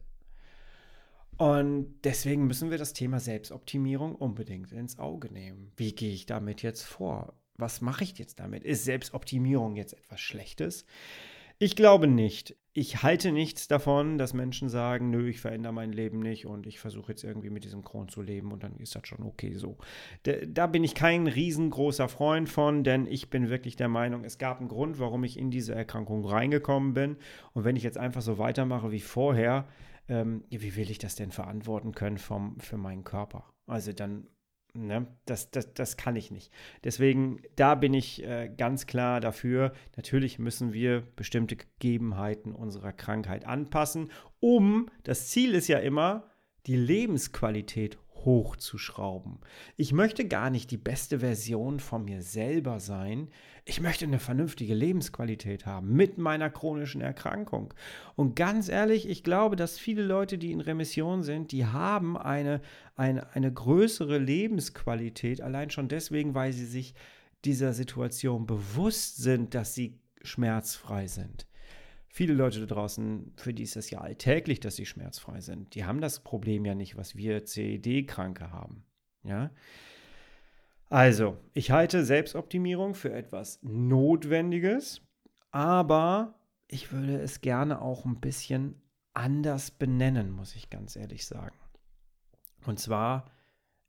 Und 1.37 2.01
deswegen 2.03 2.47
müssen 2.47 2.71
wir 2.71 2.79
das 2.79 2.93
Thema 2.93 3.19
Selbstoptimierung 3.19 4.15
unbedingt 4.15 4.71
ins 4.71 4.97
Auge 4.97 5.31
nehmen. 5.31 5.71
Wie 5.77 5.93
gehe 5.93 6.13
ich 6.13 6.25
damit 6.25 6.63
jetzt 6.63 6.83
vor? 6.83 7.39
Was 7.55 7.81
mache 7.81 8.03
ich 8.03 8.17
jetzt 8.17 8.39
damit? 8.39 8.63
Ist 8.63 8.85
Selbstoptimierung 8.85 9.75
jetzt 9.75 9.93
etwas 9.93 10.19
Schlechtes? 10.19 10.85
Ich 11.59 11.75
glaube 11.75 12.07
nicht. 12.07 12.55
Ich 12.75 13.03
halte 13.03 13.31
nichts 13.31 13.67
davon, 13.67 14.17
dass 14.17 14.33
Menschen 14.33 14.67
sagen, 14.67 15.11
nö, 15.11 15.29
ich 15.29 15.39
verändere 15.39 15.71
mein 15.71 15.91
Leben 15.91 16.19
nicht 16.19 16.47
und 16.47 16.65
ich 16.65 16.79
versuche 16.79 17.11
jetzt 17.11 17.23
irgendwie 17.23 17.51
mit 17.51 17.65
diesem 17.65 17.83
Kron 17.83 18.09
zu 18.09 18.23
leben 18.23 18.51
und 18.51 18.63
dann 18.63 18.77
ist 18.77 18.95
das 18.95 19.07
schon 19.07 19.21
okay 19.21 19.53
so. 19.53 19.77
Da, 20.23 20.65
bin 20.65 20.83
ich 20.83 20.95
kein 20.95 21.27
riesengroßer 21.27 22.09
Freund 22.09 22.49
von, 22.49 22.83
denn 22.83 23.05
ich 23.05 23.29
bin 23.29 23.49
wirklich 23.51 23.75
der 23.75 23.89
Meinung, 23.89 24.23
es 24.23 24.39
gab 24.39 24.59
einen 24.59 24.69
Grund, 24.69 24.97
warum 24.97 25.23
ich 25.23 25.37
in 25.37 25.51
diese 25.51 25.75
Erkrankung 25.75 26.25
reingekommen 26.25 26.95
bin. 26.95 27.17
Und 27.53 27.63
wenn 27.63 27.75
ich 27.75 27.83
jetzt 27.83 27.99
einfach 27.99 28.21
so 28.23 28.39
weitermache 28.39 28.91
wie 28.91 29.01
vorher, 29.01 29.67
ähm, 30.09 30.43
wie 30.49 30.75
will 30.75 30.89
ich 30.89 30.97
das 30.97 31.13
denn 31.13 31.31
verantworten 31.31 31.91
können 31.91 32.17
vom, 32.17 32.59
für 32.59 32.77
meinen 32.77 33.03
Körper? 33.03 33.45
Also 33.67 33.93
dann 33.93 34.25
Ne? 34.75 35.05
Das, 35.25 35.51
das, 35.51 35.73
das 35.73 35.97
kann 35.97 36.15
ich 36.15 36.31
nicht. 36.31 36.51
Deswegen, 36.83 37.41
da 37.55 37.75
bin 37.75 37.93
ich 37.93 38.23
äh, 38.23 38.49
ganz 38.57 38.87
klar 38.87 39.19
dafür. 39.19 39.71
Natürlich 39.97 40.39
müssen 40.39 40.73
wir 40.73 41.01
bestimmte 41.15 41.55
Gegebenheiten 41.55 42.53
unserer 42.53 42.91
Krankheit 42.91 43.45
anpassen, 43.45 44.11
um, 44.39 44.89
das 45.03 45.29
Ziel 45.29 45.53
ist 45.53 45.67
ja 45.67 45.79
immer, 45.79 46.29
die 46.65 46.75
Lebensqualität 46.75 47.97
hochzuschrauben. 48.25 49.39
Ich 49.77 49.93
möchte 49.93 50.27
gar 50.27 50.49
nicht 50.49 50.71
die 50.71 50.77
beste 50.77 51.19
Version 51.19 51.79
von 51.79 52.05
mir 52.05 52.21
selber 52.21 52.79
sein. 52.79 53.29
Ich 53.65 53.81
möchte 53.81 54.05
eine 54.05 54.19
vernünftige 54.19 54.73
Lebensqualität 54.73 55.65
haben 55.65 55.93
mit 55.93 56.17
meiner 56.17 56.49
chronischen 56.49 57.01
Erkrankung. 57.01 57.73
Und 58.15 58.35
ganz 58.35 58.69
ehrlich, 58.69 59.07
ich 59.07 59.23
glaube, 59.23 59.55
dass 59.55 59.79
viele 59.79 60.03
Leute, 60.03 60.37
die 60.37 60.51
in 60.51 60.61
Remission 60.61 61.23
sind, 61.23 61.51
die 61.51 61.65
haben 61.65 62.17
eine, 62.17 62.61
eine, 62.95 63.33
eine 63.35 63.51
größere 63.51 64.17
Lebensqualität, 64.17 65.41
allein 65.41 65.69
schon 65.69 65.87
deswegen, 65.87 66.35
weil 66.35 66.53
sie 66.53 66.65
sich 66.65 66.93
dieser 67.45 67.73
Situation 67.73 68.45
bewusst 68.45 69.17
sind, 69.17 69.53
dass 69.53 69.73
sie 69.73 69.99
schmerzfrei 70.23 71.07
sind. 71.07 71.45
Viele 72.15 72.35
Leute 72.35 72.59
da 72.59 72.67
draußen, 72.67 73.33
für 73.37 73.55
die 73.55 73.63
ist 73.63 73.75
es 73.75 73.89
ja 73.89 73.99
alltäglich, 73.99 74.59
dass 74.59 74.75
sie 74.75 74.85
schmerzfrei 74.85 75.41
sind. 75.41 75.73
Die 75.73 75.83
haben 75.83 75.99
das 75.99 76.19
Problem 76.19 76.63
ja 76.63 76.75
nicht, 76.75 76.95
was 76.95 77.15
wir 77.15 77.43
CED-Kranke 77.43 78.51
haben. 78.51 78.85
Ja. 79.23 79.49
Also, 80.91 81.39
ich 81.53 81.71
halte 81.71 82.05
Selbstoptimierung 82.05 82.93
für 82.93 83.11
etwas 83.11 83.57
Notwendiges, 83.63 85.01
aber 85.49 86.35
ich 86.67 86.91
würde 86.91 87.19
es 87.19 87.41
gerne 87.41 87.81
auch 87.81 88.05
ein 88.05 88.19
bisschen 88.19 88.79
anders 89.15 89.71
benennen, 89.71 90.29
muss 90.29 90.55
ich 90.55 90.69
ganz 90.69 90.95
ehrlich 90.95 91.25
sagen. 91.25 91.57
Und 92.67 92.79
zwar 92.79 93.31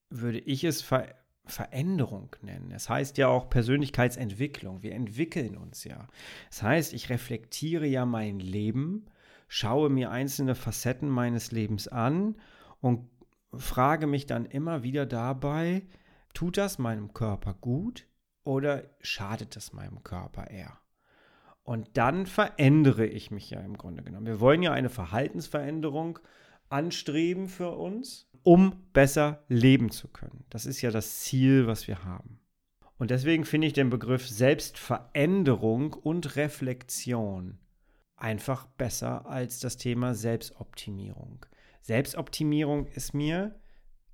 würde 0.08 0.38
ich 0.38 0.64
es 0.64 0.80
ver 0.80 1.14
Veränderung 1.46 2.34
nennen. 2.42 2.70
Es 2.70 2.88
heißt 2.88 3.18
ja 3.18 3.28
auch 3.28 3.50
Persönlichkeitsentwicklung. 3.50 4.82
Wir 4.82 4.92
entwickeln 4.92 5.56
uns 5.56 5.84
ja. 5.84 6.08
Das 6.50 6.62
heißt, 6.62 6.92
ich 6.94 7.10
reflektiere 7.10 7.86
ja 7.86 8.06
mein 8.06 8.40
Leben, 8.40 9.06
schaue 9.48 9.90
mir 9.90 10.10
einzelne 10.10 10.54
Facetten 10.54 11.08
meines 11.08 11.52
Lebens 11.52 11.86
an 11.88 12.36
und 12.80 13.08
frage 13.52 14.06
mich 14.06 14.26
dann 14.26 14.46
immer 14.46 14.82
wieder 14.82 15.06
dabei, 15.06 15.82
tut 16.32 16.56
das 16.56 16.78
meinem 16.78 17.12
Körper 17.12 17.54
gut 17.54 18.06
oder 18.42 18.84
schadet 19.00 19.54
das 19.56 19.72
meinem 19.72 20.02
Körper 20.02 20.50
eher? 20.50 20.78
Und 21.62 21.96
dann 21.96 22.26
verändere 22.26 23.06
ich 23.06 23.30
mich 23.30 23.50
ja 23.50 23.60
im 23.60 23.78
Grunde 23.78 24.02
genommen. 24.02 24.26
Wir 24.26 24.40
wollen 24.40 24.62
ja 24.62 24.72
eine 24.72 24.90
Verhaltensveränderung 24.90 26.18
anstreben 26.68 27.48
für 27.48 27.70
uns 27.70 28.28
um 28.44 28.84
besser 28.92 29.42
leben 29.48 29.90
zu 29.90 30.06
können. 30.06 30.44
Das 30.50 30.66
ist 30.66 30.80
ja 30.82 30.90
das 30.90 31.20
Ziel, 31.20 31.66
was 31.66 31.88
wir 31.88 32.04
haben. 32.04 32.38
Und 32.96 33.10
deswegen 33.10 33.44
finde 33.44 33.66
ich 33.66 33.72
den 33.72 33.90
Begriff 33.90 34.28
Selbstveränderung 34.28 35.94
und 35.94 36.36
Reflexion 36.36 37.58
einfach 38.16 38.66
besser 38.66 39.26
als 39.26 39.58
das 39.58 39.76
Thema 39.76 40.14
Selbstoptimierung. 40.14 41.44
Selbstoptimierung 41.80 42.86
ist 42.86 43.12
mir 43.12 43.58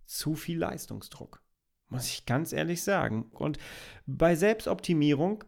zu 0.07 0.35
viel 0.35 0.59
Leistungsdruck, 0.59 1.43
muss 1.89 2.07
ich 2.07 2.25
ganz 2.25 2.53
ehrlich 2.53 2.83
sagen. 2.83 3.25
Und 3.33 3.59
bei 4.07 4.35
Selbstoptimierung 4.35 5.45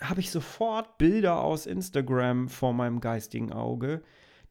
habe 0.00 0.20
ich 0.20 0.30
sofort 0.30 0.98
Bilder 0.98 1.40
aus 1.40 1.66
Instagram 1.66 2.48
vor 2.48 2.74
meinem 2.74 3.00
geistigen 3.00 3.52
Auge, 3.52 4.02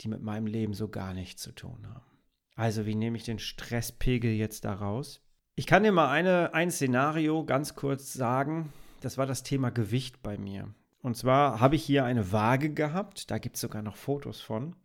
die 0.02 0.08
mit 0.08 0.22
meinem 0.22 0.48
Leben 0.48 0.74
so 0.74 0.88
gar 0.90 1.14
nichts 1.14 1.42
zu 1.42 1.52
tun 1.52 1.88
haben. 1.88 2.15
Also, 2.56 2.86
wie 2.86 2.96
nehme 2.96 3.18
ich 3.18 3.24
den 3.24 3.40
Stresspegel 3.40 4.32
jetzt 4.32 4.66
da 4.66 4.74
raus? 4.74 5.22
Ich 5.56 5.68
kann 5.68 5.84
dir 5.84 5.92
mal 5.92 6.10
eine, 6.10 6.54
ein 6.54 6.72
Szenario 6.72 7.46
ganz 7.46 7.76
kurz 7.76 8.14
sagen. 8.14 8.74
Das 9.02 9.18
war 9.18 9.26
das 9.26 9.44
Thema 9.44 9.70
Gewicht 9.70 10.24
bei 10.24 10.38
mir. 10.38 10.74
Und 11.02 11.16
zwar 11.16 11.60
habe 11.60 11.76
ich 11.76 11.84
hier 11.84 12.06
eine 12.06 12.32
Waage 12.32 12.72
gehabt, 12.74 13.30
da 13.30 13.38
gibt 13.38 13.56
es 13.56 13.62
sogar 13.62 13.84
noch 13.84 13.96
Fotos 13.96 14.42
von, 14.42 14.76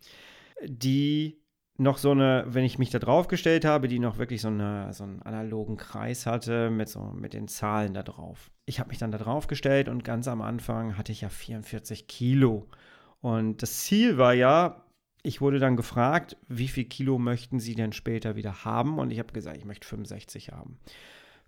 die 0.66 1.40
noch 1.78 1.96
so 1.96 2.10
eine, 2.10 2.44
wenn 2.46 2.64
ich 2.64 2.78
mich 2.78 2.90
da 2.90 2.98
drauf 2.98 3.26
gestellt 3.26 3.64
habe, 3.64 3.88
die 3.88 3.98
noch 3.98 4.18
wirklich 4.18 4.42
so, 4.42 4.48
eine, 4.48 4.92
so 4.92 5.04
einen 5.04 5.22
analogen 5.22 5.78
Kreis 5.78 6.26
hatte 6.26 6.68
mit, 6.68 6.90
so, 6.90 7.00
mit 7.00 7.32
den 7.32 7.48
Zahlen 7.48 7.94
da 7.94 8.02
drauf. 8.02 8.50
Ich 8.66 8.80
habe 8.80 8.90
mich 8.90 8.98
dann 8.98 9.12
da 9.12 9.18
drauf 9.18 9.46
gestellt 9.46 9.88
und 9.88 10.04
ganz 10.04 10.28
am 10.28 10.42
Anfang 10.42 10.98
hatte 10.98 11.10
ich 11.10 11.22
ja 11.22 11.30
44 11.30 12.06
Kilo. 12.06 12.68
Und 13.22 13.62
das 13.62 13.80
Ziel 13.80 14.18
war 14.18 14.34
ja, 14.34 14.84
ich 15.22 15.40
wurde 15.40 15.58
dann 15.58 15.76
gefragt, 15.76 16.36
wie 16.48 16.68
viel 16.68 16.84
Kilo 16.84 17.18
möchten 17.18 17.60
Sie 17.60 17.74
denn 17.74 17.92
später 17.92 18.36
wieder 18.36 18.64
haben? 18.64 18.98
Und 18.98 19.10
ich 19.10 19.18
habe 19.18 19.32
gesagt, 19.32 19.56
ich 19.56 19.64
möchte 19.64 19.86
65 19.86 20.50
haben. 20.50 20.78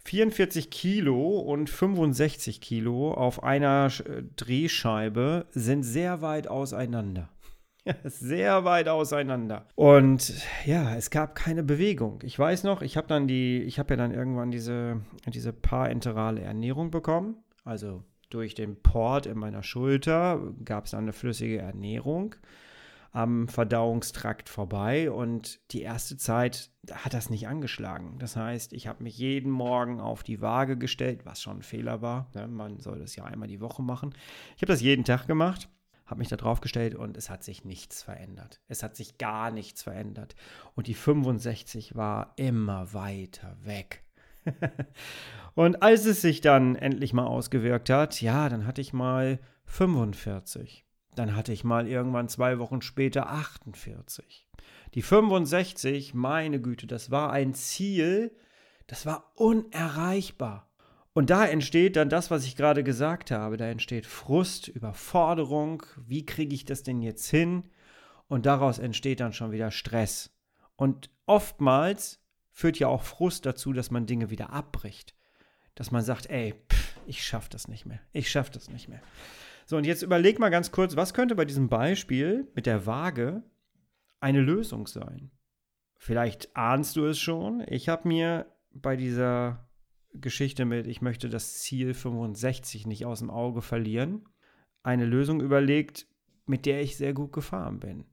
44 0.05 0.71
Kilo 0.71 1.39
und 1.39 1.71
65 1.71 2.61
Kilo 2.61 3.15
auf 3.15 3.43
einer 3.43 3.91
äh, 4.05 4.23
Drehscheibe 4.37 5.47
sind 5.51 5.85
sehr 5.85 6.23
weit 6.23 6.49
auseinander. 6.49 7.29
sehr 8.05 8.65
weit 8.65 8.89
auseinander. 8.89 9.67
Und 9.75 10.35
ja, 10.65 10.95
es 10.95 11.11
gab 11.11 11.35
keine 11.35 11.63
Bewegung. 11.63 12.21
Ich 12.23 12.39
weiß 12.39 12.65
noch, 12.65 12.83
ich 12.83 12.97
habe 12.97 13.07
dann 13.07 13.27
die, 13.27 13.63
ich 13.63 13.79
habe 13.79 13.95
ja 13.95 13.97
dann 13.97 14.13
irgendwann 14.13 14.51
diese, 14.51 15.01
diese 15.27 15.53
parenterale 15.53 16.41
Ernährung 16.41 16.91
bekommen. 16.91 17.37
Also 17.65 18.03
durch 18.31 18.55
den 18.55 18.77
Port 18.81 19.27
in 19.27 19.39
meiner 19.39 19.63
Schulter 19.63 20.41
gab 20.65 20.87
es 20.87 20.93
dann 20.93 21.03
eine 21.03 21.13
flüssige 21.13 21.59
Ernährung. 21.59 22.35
Am 23.13 23.47
Verdauungstrakt 23.47 24.49
vorbei 24.49 25.11
und 25.11 25.61
die 25.71 25.83
erste 25.83 26.17
Zeit 26.17 26.71
hat 26.91 27.15
das 27.15 27.31
nicht 27.31 27.47
angeschlagen. 27.47 28.19
Das 28.19 28.37
heißt, 28.37 28.73
ich 28.73 28.87
habe 28.87 29.03
mich 29.03 29.19
jeden 29.19 29.51
Morgen 29.51 30.01
auf 30.01 30.23
die 30.23 30.41
Waage 30.41 30.79
gestellt, 30.79 31.25
was 31.25 31.43
schon 31.43 31.59
ein 31.59 31.63
Fehler 31.63 32.01
war. 32.03 32.31
Ne? 32.35 32.49
Man 32.49 32.81
soll 32.81 32.99
das 32.99 33.15
ja 33.15 33.25
einmal 33.25 33.49
die 33.49 33.61
Woche 33.61 33.83
machen. 33.83 34.15
Ich 34.57 34.63
habe 34.63 34.73
das 34.73 34.81
jeden 34.81 35.05
Tag 35.05 35.27
gemacht 35.27 35.69
habe 36.13 36.19
mich 36.19 36.29
da 36.29 36.37
drauf 36.37 36.61
gestellt 36.61 36.95
und 36.95 37.17
es 37.17 37.31
hat 37.31 37.43
sich 37.43 37.65
nichts 37.65 38.03
verändert. 38.03 38.61
Es 38.69 38.83
hat 38.83 38.97
sich 38.97 39.17
gar 39.17 39.51
nichts 39.51 39.83
verändert. 39.83 40.35
Und 40.75 40.87
die 40.87 40.95
65 40.95 41.97
war 41.97 42.35
immer 42.37 42.93
weiter 42.93 43.57
weg. 43.63 44.05
und 45.55 45.83
als 45.83 46.05
es 46.05 46.21
sich 46.21 46.43
dann 46.43 46.77
endlich 46.77 47.15
mal 47.15 47.27
ausgewirkt 47.27 47.89
hat, 47.89 48.21
ja, 48.21 48.51
dann 48.51 48.67
hatte 48.67 48.83
ich 48.83 48.93
mal 48.93 49.39
45. 49.65 50.85
Dann 51.15 51.37
hatte 51.37 51.53
ich 51.53 51.65
mal 51.65 51.87
irgendwann 51.87 52.29
zwei 52.29 52.59
Wochen 52.59 52.83
später 52.83 53.29
48. 53.29 54.49
Die 54.95 55.03
65, 55.03 56.15
meine 56.15 56.61
Güte, 56.61 56.87
das 56.87 57.11
war 57.11 57.33
ein 57.33 57.55
Ziel, 57.55 58.37
das 58.87 59.07
war 59.07 59.33
unerreichbar. 59.37 60.69
Und 61.15 61.31
da 61.31 61.45
entsteht 61.47 61.97
dann 61.97 62.09
das, 62.09 62.31
was 62.31 62.45
ich 62.45 62.57
gerade 62.57 62.83
gesagt 62.83 63.31
habe. 63.31 63.57
Da 63.57 63.67
entsteht 63.67 64.07
Frust, 64.07 64.69
Überforderung. 64.69 65.83
Wie 66.07 66.25
kriege 66.25 66.55
ich 66.55 66.65
das 66.65 66.83
denn 66.83 67.03
jetzt 67.03 67.29
hin? 67.29 67.65
Und 68.29 68.47
daraus 68.47 68.79
entsteht 68.79 69.21
dann 69.21 69.35
schon 69.35 69.53
wieder 69.53 69.71
Stress. 69.71 70.35
Und 70.77 71.11
oftmals 71.27 72.21
führt 72.51 72.79
ja 72.79 72.89
auch 72.89 73.03
Frust 73.03 73.45
dazu, 73.45 73.75
dass 73.75 73.91
man 73.91 74.07
Dinge 74.07 74.31
wieder 74.31 74.51
abbricht. 74.51 75.15
Dass 75.75 75.91
man 75.91 76.03
sagt, 76.03 76.31
ey, 76.31 76.55
pff, 76.71 76.97
ich 77.07 77.25
schaffe 77.25 77.51
das 77.51 77.69
nicht 77.69 77.85
mehr. 77.85 78.01
Ich 78.13 78.31
schaffe 78.31 78.53
das 78.53 78.71
nicht 78.71 78.89
mehr. 78.89 79.01
So, 79.67 79.77
und 79.77 79.87
jetzt 79.87 80.03
überleg 80.03 80.39
mal 80.39 80.51
ganz 80.51 80.71
kurz, 80.73 80.97
was 80.97 81.15
könnte 81.15 81.35
bei 81.35 81.45
diesem 81.45 81.69
Beispiel 81.69 82.51
mit 82.55 82.67
der 82.67 82.87
Waage 82.87 83.43
eine 84.21 84.41
Lösung 84.41 84.87
sein? 84.87 85.31
Vielleicht 85.97 86.57
ahnst 86.57 86.97
du 86.97 87.05
es 87.07 87.19
schon. 87.19 87.65
Ich 87.69 87.89
habe 87.89 88.09
mir 88.09 88.47
bei 88.73 88.97
dieser 88.97 89.69
Geschichte 90.15 90.65
mit, 90.65 90.87
ich 90.87 91.01
möchte 91.01 91.29
das 91.29 91.61
Ziel 91.61 91.95
65 91.95 92.87
nicht 92.87 93.07
aus 93.07 93.21
dem 93.21 93.31
Auge 93.31 93.63
verlieren, 93.63 94.29
eine 94.83 95.05
Lösung 95.05 95.41
überlegt, 95.41 96.07
mit 96.45 96.67
der 96.67 96.83
ich 96.83 96.97
sehr 96.97 97.15
gut 97.15 97.33
gefahren 97.33 97.79
bin. 97.79 98.05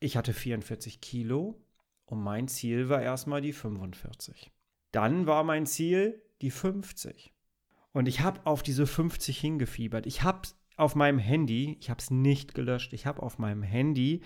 Ich 0.00 0.16
hatte 0.16 0.32
44 0.32 1.00
Kilo 1.00 1.64
und 2.06 2.22
mein 2.22 2.48
Ziel 2.48 2.88
war 2.88 3.02
erstmal 3.02 3.40
die 3.40 3.52
45. 3.52 4.52
Dann 4.92 5.26
war 5.26 5.44
mein 5.44 5.66
Ziel 5.66 6.22
die 6.40 6.50
50. 6.50 7.32
Und 7.92 8.06
ich 8.06 8.20
habe 8.20 8.40
auf 8.44 8.62
diese 8.62 8.86
50 8.86 9.38
hingefiebert. 9.38 10.06
Ich 10.06 10.22
habe 10.22 10.48
auf 10.78 10.94
meinem 10.94 11.18
Handy, 11.18 11.76
ich 11.80 11.90
habe 11.90 12.00
es 12.00 12.10
nicht 12.10 12.54
gelöscht, 12.54 12.92
ich 12.92 13.06
habe 13.06 13.22
auf 13.22 13.38
meinem 13.38 13.62
Handy 13.62 14.22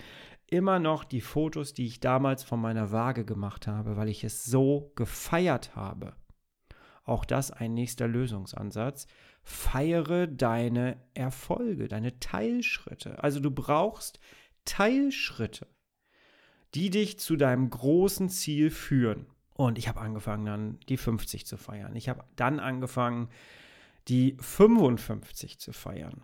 immer 0.47 0.79
noch 0.79 1.03
die 1.03 1.21
Fotos, 1.21 1.73
die 1.73 1.87
ich 1.87 1.99
damals 1.99 2.43
von 2.43 2.61
meiner 2.61 2.91
Waage 2.91 3.25
gemacht 3.25 3.67
habe, 3.67 3.97
weil 3.97 4.07
ich 4.07 4.23
es 4.23 4.45
so 4.45 4.91
gefeiert 4.95 5.75
habe. 5.75 6.15
Auch 7.05 7.25
das 7.25 7.51
ein 7.51 7.73
nächster 7.73 8.07
Lösungsansatz. 8.07 9.07
Feiere 9.41 10.27
deine 10.27 11.01
Erfolge, 11.13 11.87
deine 11.87 12.19
Teilschritte. 12.19 13.21
Also 13.21 13.39
du 13.39 13.51
brauchst 13.51 14.19
Teilschritte, 14.63 15.67
die 16.75 16.91
dich 16.91 17.19
zu 17.19 17.35
deinem 17.35 17.69
großen 17.69 18.29
Ziel 18.29 18.69
führen. 18.69 19.25
Und 19.55 19.77
ich 19.77 19.87
habe 19.87 19.99
angefangen 19.99 20.45
dann 20.45 20.79
die 20.87 20.97
50 20.97 21.45
zu 21.45 21.57
feiern. 21.57 21.95
Ich 21.95 22.09
habe 22.09 22.23
dann 22.35 22.59
angefangen 22.59 23.29
die 24.07 24.37
55 24.39 25.59
zu 25.59 25.73
feiern. 25.73 26.21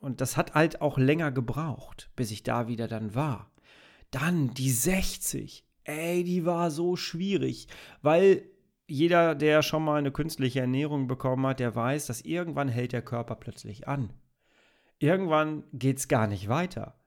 Und 0.00 0.20
das 0.20 0.36
hat 0.36 0.54
halt 0.54 0.80
auch 0.80 0.98
länger 0.98 1.32
gebraucht, 1.32 2.10
bis 2.16 2.30
ich 2.30 2.42
da 2.42 2.68
wieder 2.68 2.88
dann 2.88 3.14
war. 3.14 3.50
Dann 4.10 4.52
die 4.54 4.70
60. 4.70 5.64
Ey, 5.84 6.24
die 6.24 6.44
war 6.44 6.70
so 6.70 6.96
schwierig, 6.96 7.68
weil 8.02 8.48
jeder, 8.86 9.34
der 9.34 9.62
schon 9.62 9.84
mal 9.84 9.98
eine 9.98 10.12
künstliche 10.12 10.60
Ernährung 10.60 11.06
bekommen 11.06 11.46
hat, 11.46 11.60
der 11.60 11.74
weiß, 11.74 12.06
dass 12.06 12.20
irgendwann 12.20 12.68
hält 12.68 12.92
der 12.92 13.02
Körper 13.02 13.34
plötzlich 13.34 13.88
an. 13.88 14.12
Irgendwann 14.98 15.64
geht 15.72 15.98
es 15.98 16.08
gar 16.08 16.26
nicht 16.26 16.48
weiter. 16.48 16.98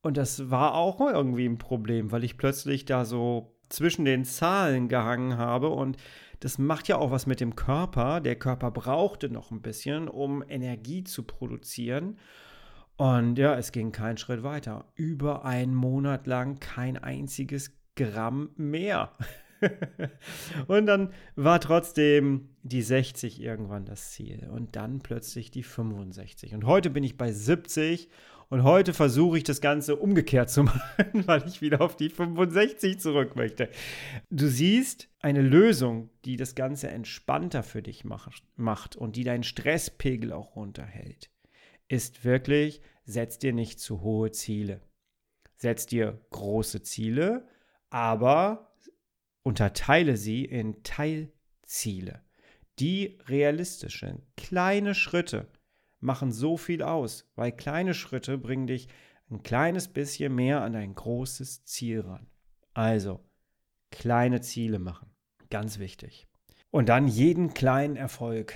Und 0.00 0.16
das 0.16 0.50
war 0.50 0.74
auch 0.74 1.00
irgendwie 1.00 1.46
ein 1.46 1.58
Problem, 1.58 2.12
weil 2.12 2.24
ich 2.24 2.38
plötzlich 2.38 2.84
da 2.84 3.04
so 3.04 3.57
zwischen 3.68 4.04
den 4.04 4.24
Zahlen 4.24 4.88
gehangen 4.88 5.36
habe 5.36 5.68
und 5.68 5.96
das 6.40 6.58
macht 6.58 6.88
ja 6.88 6.96
auch 6.96 7.10
was 7.10 7.26
mit 7.26 7.40
dem 7.40 7.56
Körper. 7.56 8.20
Der 8.20 8.36
Körper 8.36 8.70
brauchte 8.70 9.28
noch 9.28 9.50
ein 9.50 9.60
bisschen, 9.60 10.08
um 10.08 10.44
Energie 10.48 11.02
zu 11.02 11.24
produzieren. 11.24 12.18
Und 12.96 13.38
ja, 13.38 13.56
es 13.56 13.72
ging 13.72 13.92
keinen 13.92 14.18
Schritt 14.18 14.42
weiter. 14.42 14.84
Über 14.94 15.44
einen 15.44 15.74
Monat 15.74 16.26
lang 16.26 16.60
kein 16.60 16.96
einziges 16.96 17.72
Gramm 17.96 18.50
mehr. 18.56 19.12
und 20.68 20.86
dann 20.86 21.12
war 21.34 21.60
trotzdem 21.60 22.50
die 22.62 22.82
60 22.82 23.40
irgendwann 23.40 23.84
das 23.84 24.12
Ziel 24.12 24.48
und 24.50 24.76
dann 24.76 25.00
plötzlich 25.00 25.50
die 25.50 25.64
65. 25.64 26.54
Und 26.54 26.64
heute 26.64 26.90
bin 26.90 27.02
ich 27.02 27.16
bei 27.16 27.32
70 27.32 28.08
und 28.48 28.62
heute 28.62 28.94
versuche 28.94 29.38
ich 29.38 29.44
das 29.44 29.60
Ganze 29.60 29.96
umgekehrt 29.96 30.50
zu 30.50 30.62
machen, 30.64 31.26
weil 31.26 31.46
ich 31.46 31.60
wieder 31.60 31.80
auf 31.80 31.96
die 31.96 32.08
65 32.08 32.98
zurück 32.98 33.36
möchte. 33.36 33.68
Du 34.30 34.48
siehst 34.48 35.08
eine 35.20 35.42
Lösung, 35.42 36.10
die 36.24 36.36
das 36.36 36.54
Ganze 36.54 36.88
entspannter 36.88 37.62
für 37.62 37.82
dich 37.82 38.04
macht 38.56 38.96
und 38.96 39.16
die 39.16 39.24
deinen 39.24 39.44
Stresspegel 39.44 40.32
auch 40.32 40.56
runterhält, 40.56 41.30
ist 41.88 42.24
wirklich, 42.24 42.80
setz 43.04 43.38
dir 43.38 43.52
nicht 43.52 43.80
zu 43.80 44.02
hohe 44.02 44.30
Ziele. 44.32 44.80
Setz 45.56 45.86
dir 45.86 46.20
große 46.30 46.82
Ziele, 46.82 47.48
aber 47.90 48.68
Unterteile 49.48 50.18
sie 50.18 50.44
in 50.44 50.82
Teilziele. 50.82 52.20
Die 52.78 53.18
realistischen, 53.28 54.20
kleine 54.36 54.94
Schritte 54.94 55.48
machen 56.00 56.32
so 56.32 56.56
viel 56.56 56.82
aus, 56.82 57.30
weil 57.34 57.52
kleine 57.52 57.94
Schritte 57.94 58.38
bringen 58.38 58.66
dich 58.66 58.88
ein 59.30 59.42
kleines 59.42 59.88
bisschen 59.88 60.34
mehr 60.34 60.62
an 60.62 60.72
dein 60.72 60.94
großes 60.94 61.64
Ziel 61.64 62.00
ran. 62.00 62.26
Also, 62.74 63.20
kleine 63.90 64.40
Ziele 64.40 64.78
machen. 64.78 65.10
Ganz 65.50 65.78
wichtig. 65.78 66.26
Und 66.70 66.88
dann 66.88 67.08
jeden 67.08 67.54
kleinen 67.54 67.96
Erfolg 67.96 68.54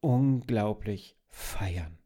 unglaublich 0.00 1.16
feiern. 1.28 1.98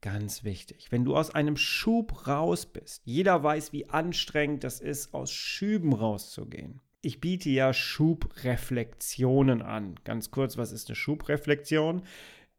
Ganz 0.00 0.44
wichtig. 0.44 0.92
Wenn 0.92 1.04
du 1.04 1.16
aus 1.16 1.34
einem 1.34 1.56
Schub 1.56 2.26
raus 2.28 2.66
bist, 2.66 3.02
jeder 3.04 3.42
weiß, 3.42 3.72
wie 3.72 3.88
anstrengend 3.88 4.62
das 4.62 4.80
ist, 4.80 5.12
aus 5.12 5.32
Schüben 5.32 5.92
rauszugehen 5.92 6.80
ich 7.00 7.20
biete 7.20 7.48
ja 7.50 7.72
Schubreflexionen 7.72 9.62
an. 9.62 9.94
Ganz 10.04 10.30
kurz, 10.30 10.56
was 10.56 10.72
ist 10.72 10.88
eine 10.88 10.96
Schubreflexion? 10.96 12.02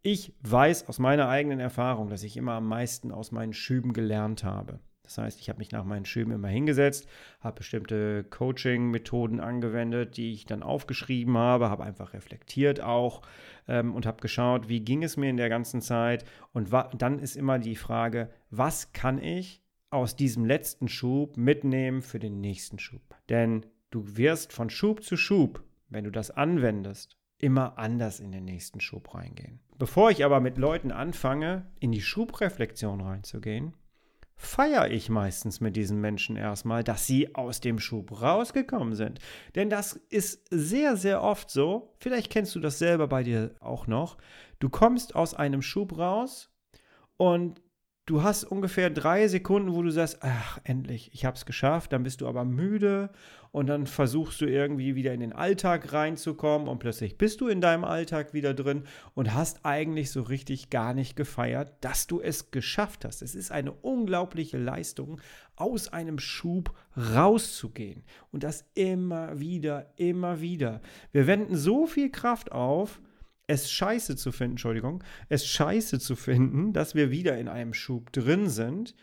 Ich 0.02 0.34
weiß 0.42 0.88
aus 0.88 1.00
meiner 1.00 1.28
eigenen 1.28 1.60
Erfahrung, 1.60 2.10
dass 2.10 2.24
ich 2.24 2.38
immer 2.38 2.54
am 2.54 2.68
meisten 2.68 3.12
aus 3.12 3.32
meinen 3.32 3.54
Schüben 3.54 3.94
gelernt 3.94 4.44
habe. 4.44 4.80
Das 5.04 5.18
heißt, 5.18 5.40
ich 5.40 5.50
habe 5.50 5.60
mich 5.60 5.72
nach 5.72 5.84
meinen 5.84 6.06
Schüben 6.06 6.32
immer 6.32 6.50
hingesetzt, 6.50 7.08
habe 7.40 7.58
bestimmte 7.58 8.24
Coaching-Methoden 8.26 9.40
angewendet, 9.40 10.18
die 10.18 10.34
ich 10.34 10.46
dann 10.46 10.62
aufgeschrieben 10.62 11.36
habe, 11.36 11.70
habe 11.70 11.84
einfach 11.84 12.14
reflektiert 12.14 12.80
auch 12.80 13.24
ähm, 13.68 13.96
und 13.96 14.06
habe 14.06 14.22
geschaut, 14.22 14.70
wie 14.70 14.82
ging 14.82 15.04
es 15.04 15.18
mir 15.18 15.32
in 15.32 15.38
der 15.38 15.50
ganzen 15.50 15.82
Zeit. 15.82 16.26
Und 16.54 16.70
dann 16.72 17.18
ist 17.18 17.36
immer 17.36 17.58
die 17.58 17.76
Frage, 17.76 18.30
was 18.52 18.94
kann 18.94 19.22
ich 19.22 19.64
aus 19.90 20.16
diesem 20.16 20.46
letzten 20.46 20.88
Schub 20.88 21.38
mitnehmen 21.38 22.04
für 22.04 22.20
den 22.20 22.40
nächsten 22.40 22.78
Schub? 22.78 23.02
Denn 23.30 23.66
Du 23.92 24.18
wirst 24.18 24.54
von 24.54 24.70
Schub 24.70 25.04
zu 25.04 25.18
Schub, 25.18 25.64
wenn 25.90 26.04
du 26.04 26.12
das 26.12 26.30
anwendest, 26.30 27.18
immer 27.40 27.78
anders 27.78 28.20
in 28.20 28.32
den 28.32 28.46
nächsten 28.46 28.80
Schub 28.80 29.14
reingehen. 29.14 29.60
Bevor 29.78 30.12
ich 30.12 30.24
aber 30.24 30.40
mit 30.40 30.58
Leuten 30.58 30.92
anfange, 30.92 31.66
in 31.80 31.92
die 31.92 32.02
Schubreflexion 32.02 33.02
reinzugehen, 33.02 33.74
feiere 34.36 34.90
ich 34.90 35.10
meistens 35.10 35.60
mit 35.60 35.76
diesen 35.76 36.00
Menschen 36.00 36.38
erstmal, 36.38 36.84
dass 36.84 37.06
sie 37.06 37.36
aus 37.36 37.60
dem 37.60 37.78
Schub 37.78 38.22
rausgekommen 38.22 38.96
sind. 38.96 39.20
Denn 39.56 39.70
das 39.70 39.94
ist 40.10 40.48
sehr, 40.50 40.96
sehr 40.96 41.22
oft 41.22 41.50
so, 41.50 41.94
vielleicht 42.00 42.30
kennst 42.30 42.56
du 42.56 42.60
das 42.60 42.80
selber 42.80 43.08
bei 43.08 43.24
dir 43.24 43.56
auch 43.60 43.88
noch, 43.88 44.18
du 44.60 44.70
kommst 44.70 45.14
aus 45.14 45.34
einem 45.34 45.62
Schub 45.62 45.98
raus 45.98 46.50
und 47.18 47.62
du 48.10 48.24
hast 48.24 48.44
ungefähr 48.44 48.90
drei 48.90 49.28
Sekunden, 49.28 49.76
wo 49.76 49.84
du 49.84 49.92
sagst, 49.92 50.20
ach, 50.22 50.60
endlich, 50.64 51.12
ich 51.14 51.26
habe 51.26 51.38
es 51.38 51.46
geschafft, 51.46 51.94
dann 51.94 52.02
bist 52.02 52.22
du 52.22 52.28
aber 52.28 52.44
müde 52.44 53.12
und 53.52 53.68
dann 53.68 53.86
versuchst 53.86 54.42
du 54.42 54.46
irgendwie 54.46 54.96
wieder 54.96 55.14
in 55.14 55.20
den 55.20 55.32
Alltag 55.32 55.94
reinzukommen 55.94 56.68
und 56.68 56.80
plötzlich 56.80 57.20
bist 57.20 57.40
du 57.40 57.48
in 57.48 57.62
deinem 57.62 57.84
Alltag 57.84 58.34
wieder 58.34 58.56
drin 58.56 58.84
und 59.14 59.36
hast 59.36 59.64
eigentlich 59.64 60.10
so 60.10 60.24
richtig 60.24 60.72
gar 60.72 60.96
nicht 60.96 61.16
gefeiert, 61.16 61.74
dass 61.82 62.08
du 62.08 62.20
es 62.20 62.50
geschafft 62.50 63.06
hast. 63.06 63.22
Es 63.22 63.36
ist 63.36 63.52
eine 63.52 63.74
unglaubliche 63.74 64.58
Leistung, 64.58 65.22
aus 65.56 65.94
einem 65.94 66.18
Schub 66.18 66.74
rauszugehen 66.98 68.04
und 68.32 68.44
das 68.44 68.66
immer 68.74 69.40
wieder, 69.40 69.94
immer 69.98 70.42
wieder. 70.42 70.82
Wir 71.12 71.28
wenden 71.28 71.56
so 71.56 71.86
viel 71.86 72.10
Kraft 72.10 72.52
auf, 72.52 73.02
es 73.50 73.72
scheiße 73.72 74.16
zu 74.16 74.32
finden, 74.32 74.54
Entschuldigung, 74.54 75.04
es 75.28 75.46
scheiße 75.46 76.00
zu 76.00 76.16
finden, 76.16 76.72
dass 76.72 76.94
wir 76.94 77.10
wieder 77.10 77.38
in 77.38 77.48
einem 77.48 77.74
Schub 77.74 78.12
drin 78.14 78.48
sind. 78.50 78.96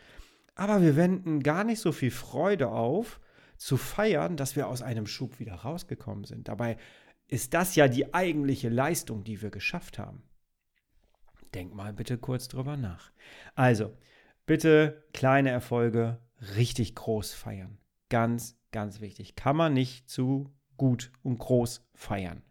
aber 0.55 0.81
wir 0.81 0.95
wenden 0.95 1.43
gar 1.43 1.63
nicht 1.63 1.79
so 1.79 1.91
viel 1.91 2.09
Freude 2.09 2.69
auf, 2.69 3.19
zu 3.57 3.77
feiern, 3.77 4.37
dass 4.37 4.55
wir 4.55 4.67
aus 4.67 4.81
einem 4.81 5.05
Schub 5.05 5.39
wieder 5.39 5.53
rausgekommen 5.53 6.23
sind. 6.23 6.47
Dabei 6.47 6.77
ist 7.27 7.53
das 7.53 7.75
ja 7.75 7.87
die 7.87 8.13
eigentliche 8.13 8.69
Leistung, 8.69 9.23
die 9.23 9.41
wir 9.41 9.51
geschafft 9.51 9.99
haben. 9.99 10.23
Denk 11.53 11.75
mal 11.75 11.93
bitte 11.93 12.17
kurz 12.17 12.47
drüber 12.47 12.77
nach. 12.77 13.11
Also, 13.53 13.95
bitte 14.45 15.03
kleine 15.13 15.49
Erfolge 15.49 16.19
richtig 16.55 16.95
groß 16.95 17.33
feiern. 17.33 17.77
Ganz, 18.09 18.57
ganz 18.71 19.01
wichtig. 19.01 19.35
Kann 19.35 19.55
man 19.55 19.73
nicht 19.73 20.09
zu 20.09 20.53
gut 20.77 21.11
und 21.21 21.37
groß 21.37 21.87
feiern. 21.93 22.41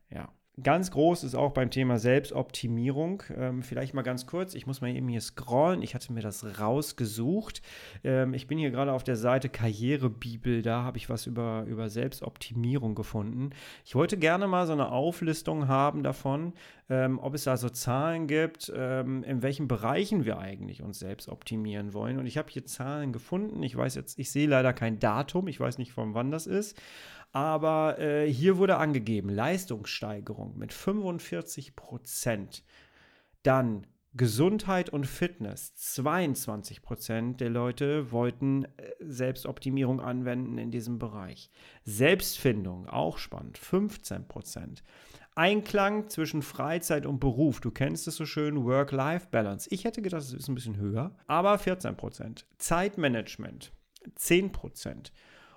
Ganz 0.62 0.90
groß 0.90 1.22
ist 1.24 1.34
auch 1.34 1.50
beim 1.52 1.70
Thema 1.70 1.98
Selbstoptimierung. 1.98 3.22
Ähm, 3.36 3.62
vielleicht 3.62 3.92
mal 3.92 4.00
ganz 4.00 4.26
kurz, 4.26 4.54
ich 4.54 4.66
muss 4.66 4.80
mal 4.80 4.88
eben 4.88 5.06
hier 5.06 5.20
scrollen. 5.20 5.82
Ich 5.82 5.94
hatte 5.94 6.14
mir 6.14 6.22
das 6.22 6.58
rausgesucht. 6.58 7.60
Ähm, 8.02 8.32
ich 8.32 8.46
bin 8.46 8.56
hier 8.56 8.70
gerade 8.70 8.94
auf 8.94 9.04
der 9.04 9.16
Seite 9.16 9.50
Karrierebibel. 9.50 10.62
Da 10.62 10.82
habe 10.82 10.96
ich 10.96 11.10
was 11.10 11.26
über, 11.26 11.66
über 11.68 11.90
Selbstoptimierung 11.90 12.94
gefunden. 12.94 13.50
Ich 13.84 13.94
wollte 13.94 14.16
gerne 14.16 14.46
mal 14.46 14.66
so 14.66 14.72
eine 14.72 14.92
Auflistung 14.92 15.68
haben 15.68 16.02
davon, 16.02 16.54
ähm, 16.88 17.18
ob 17.18 17.34
es 17.34 17.44
da 17.44 17.58
so 17.58 17.68
Zahlen 17.68 18.26
gibt, 18.26 18.72
ähm, 18.74 19.24
in 19.24 19.42
welchen 19.42 19.68
Bereichen 19.68 20.24
wir 20.24 20.38
eigentlich 20.38 20.82
uns 20.82 20.98
selbst 20.98 21.28
optimieren 21.28 21.92
wollen. 21.92 22.18
Und 22.18 22.24
ich 22.24 22.38
habe 22.38 22.48
hier 22.48 22.64
Zahlen 22.64 23.12
gefunden. 23.12 23.62
Ich 23.62 23.76
weiß 23.76 23.94
jetzt, 23.94 24.18
ich 24.18 24.30
sehe 24.30 24.48
leider 24.48 24.72
kein 24.72 25.00
Datum. 25.00 25.48
Ich 25.48 25.60
weiß 25.60 25.76
nicht, 25.76 25.92
von 25.92 26.14
wann 26.14 26.30
das 26.30 26.46
ist. 26.46 26.80
Aber 27.32 27.98
äh, 27.98 28.32
hier 28.32 28.58
wurde 28.58 28.78
angegeben, 28.78 29.28
Leistungssteigerung 29.28 30.56
mit 30.56 30.72
45 30.72 31.76
Prozent. 31.76 32.64
Dann 33.42 33.86
Gesundheit 34.16 34.88
und 34.88 35.06
Fitness. 35.06 35.74
22 35.74 36.80
Prozent 36.80 37.40
der 37.40 37.50
Leute 37.50 38.12
wollten 38.12 38.64
äh, 38.64 38.68
Selbstoptimierung 39.00 40.00
anwenden 40.00 40.56
in 40.56 40.70
diesem 40.70 40.98
Bereich. 40.98 41.50
Selbstfindung, 41.84 42.88
auch 42.88 43.18
spannend, 43.18 43.58
15 43.58 44.26
Prozent. 44.26 44.82
Einklang 45.34 46.08
zwischen 46.08 46.40
Freizeit 46.40 47.04
und 47.04 47.20
Beruf. 47.20 47.60
Du 47.60 47.70
kennst 47.70 48.08
es 48.08 48.16
so 48.16 48.24
schön, 48.24 48.64
Work-Life-Balance. 48.64 49.68
Ich 49.70 49.84
hätte 49.84 50.00
gedacht, 50.00 50.22
es 50.22 50.32
ist 50.32 50.48
ein 50.48 50.54
bisschen 50.54 50.78
höher, 50.78 51.14
aber 51.26 51.58
14 51.58 51.94
Prozent. 51.94 52.46
Zeitmanagement, 52.56 53.70
10 54.14 54.50
Prozent 54.50 55.12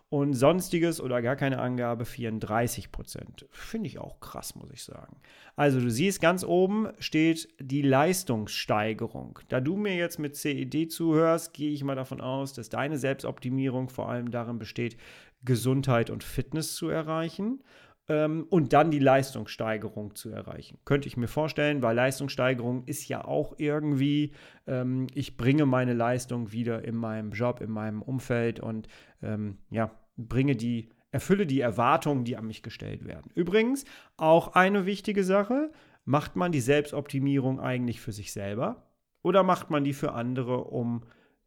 und 0.09 0.33
sonstiges 0.33 0.99
oder 0.99 1.21
gar 1.21 1.35
keine 1.35 1.59
Angabe 1.59 2.03
34 2.03 2.91
Prozent. 2.91 3.45
Finde 3.51 3.87
ich 3.87 3.99
auch 3.99 4.19
krass, 4.19 4.55
muss 4.55 4.71
ich 4.71 4.83
sagen. 4.83 5.17
Also 5.55 5.79
du 5.79 5.91
siehst, 5.91 6.19
ganz 6.19 6.43
oben 6.43 6.87
steht 6.97 7.47
die 7.59 7.83
Leistungssteigerung. 7.83 9.39
Da 9.49 9.59
du 9.61 9.75
mir 9.75 9.95
jetzt 9.95 10.17
mit 10.17 10.35
CED 10.35 10.91
zuhörst, 10.91 11.53
gehe 11.53 11.71
ich 11.71 11.83
mal 11.83 11.95
davon 11.95 12.21
aus, 12.21 12.53
dass 12.53 12.69
deine 12.69 12.97
Selbstoptimierung 12.97 13.89
vor 13.89 14.09
allem 14.09 14.31
darin 14.31 14.57
besteht, 14.57 14.97
Gesundheit 15.43 16.09
und 16.09 16.23
Fitness 16.23 16.75
zu 16.75 16.89
erreichen 16.89 17.63
ähm, 18.09 18.47
und 18.49 18.73
dann 18.73 18.91
die 18.91 18.99
Leistungssteigerung 18.99 20.15
zu 20.15 20.31
erreichen. 20.31 20.79
Könnte 20.83 21.07
ich 21.07 21.15
mir 21.15 21.27
vorstellen, 21.27 21.81
weil 21.81 21.95
Leistungssteigerung 21.95 22.83
ist 22.85 23.07
ja 23.07 23.23
auch 23.23 23.53
irgendwie, 23.57 24.31
ähm, 24.67 25.07
ich 25.13 25.37
bringe 25.37 25.65
meine 25.65 25.93
Leistung 25.93 26.51
wieder 26.51 26.83
in 26.83 26.95
meinem 26.95 27.31
Job, 27.31 27.61
in 27.61 27.69
meinem 27.69 28.01
Umfeld 28.01 28.59
und 28.59 28.87
ähm, 29.21 29.59
ja, 29.69 29.91
bringe 30.27 30.55
die, 30.55 30.89
erfülle 31.11 31.45
die 31.45 31.61
Erwartungen, 31.61 32.23
die 32.23 32.37
an 32.37 32.47
mich 32.47 32.63
gestellt 32.63 33.05
werden. 33.05 33.31
Übrigens, 33.35 33.85
auch 34.17 34.49
eine 34.49 34.85
wichtige 34.85 35.23
Sache, 35.23 35.71
macht 36.05 36.35
man 36.35 36.51
die 36.51 36.61
Selbstoptimierung 36.61 37.59
eigentlich 37.59 38.01
für 38.01 38.11
sich 38.11 38.31
selber 38.31 38.87
oder 39.21 39.43
macht 39.43 39.69
man 39.69 39.83
die 39.83 39.93
für 39.93 40.13
andere, 40.13 40.63
um 40.65 41.03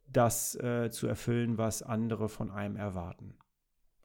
das 0.07 0.55
äh, 0.55 0.89
zu 0.91 1.07
erfüllen, 1.07 1.57
was 1.57 1.83
andere 1.83 2.29
von 2.29 2.51
einem 2.51 2.75
erwarten? 2.75 3.35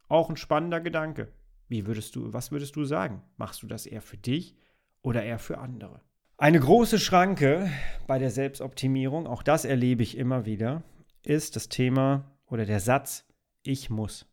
Auch 0.08 0.30
ein 0.30 0.36
spannender 0.36 0.80
Gedanke. 0.80 1.32
Wie 1.68 1.86
würdest 1.86 2.16
du, 2.16 2.32
was 2.32 2.50
würdest 2.50 2.76
du 2.76 2.84
sagen? 2.84 3.22
Machst 3.36 3.62
du 3.62 3.66
das 3.66 3.86
eher 3.86 4.00
für 4.00 4.16
dich 4.16 4.56
oder 5.02 5.22
eher 5.22 5.38
für 5.38 5.58
andere? 5.58 6.00
Eine 6.38 6.60
große 6.60 6.98
Schranke 6.98 7.70
bei 8.06 8.18
der 8.18 8.30
Selbstoptimierung, 8.30 9.26
auch 9.26 9.42
das 9.42 9.64
erlebe 9.64 10.02
ich 10.02 10.16
immer 10.16 10.46
wieder, 10.46 10.82
ist 11.22 11.56
das 11.56 11.68
Thema 11.68 12.30
oder 12.46 12.64
der 12.64 12.80
Satz, 12.80 13.26
ich 13.62 13.90
muss. 13.90 14.27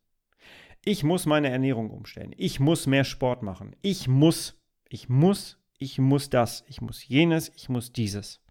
Ich 0.85 1.03
muss 1.03 1.25
meine 1.25 1.49
Ernährung 1.49 1.89
umstellen. 1.89 2.33
Ich 2.37 2.59
muss 2.59 2.87
mehr 2.87 3.03
Sport 3.03 3.43
machen. 3.43 3.75
Ich 3.81 4.07
muss, 4.07 4.61
ich 4.87 5.09
muss, 5.09 5.57
ich 5.77 5.99
muss 5.99 6.29
das, 6.29 6.63
ich 6.67 6.79
muss 6.79 7.05
jenes, 7.05 7.51
ich 7.55 7.67
muss 7.67 7.91
dieses. 7.91 8.41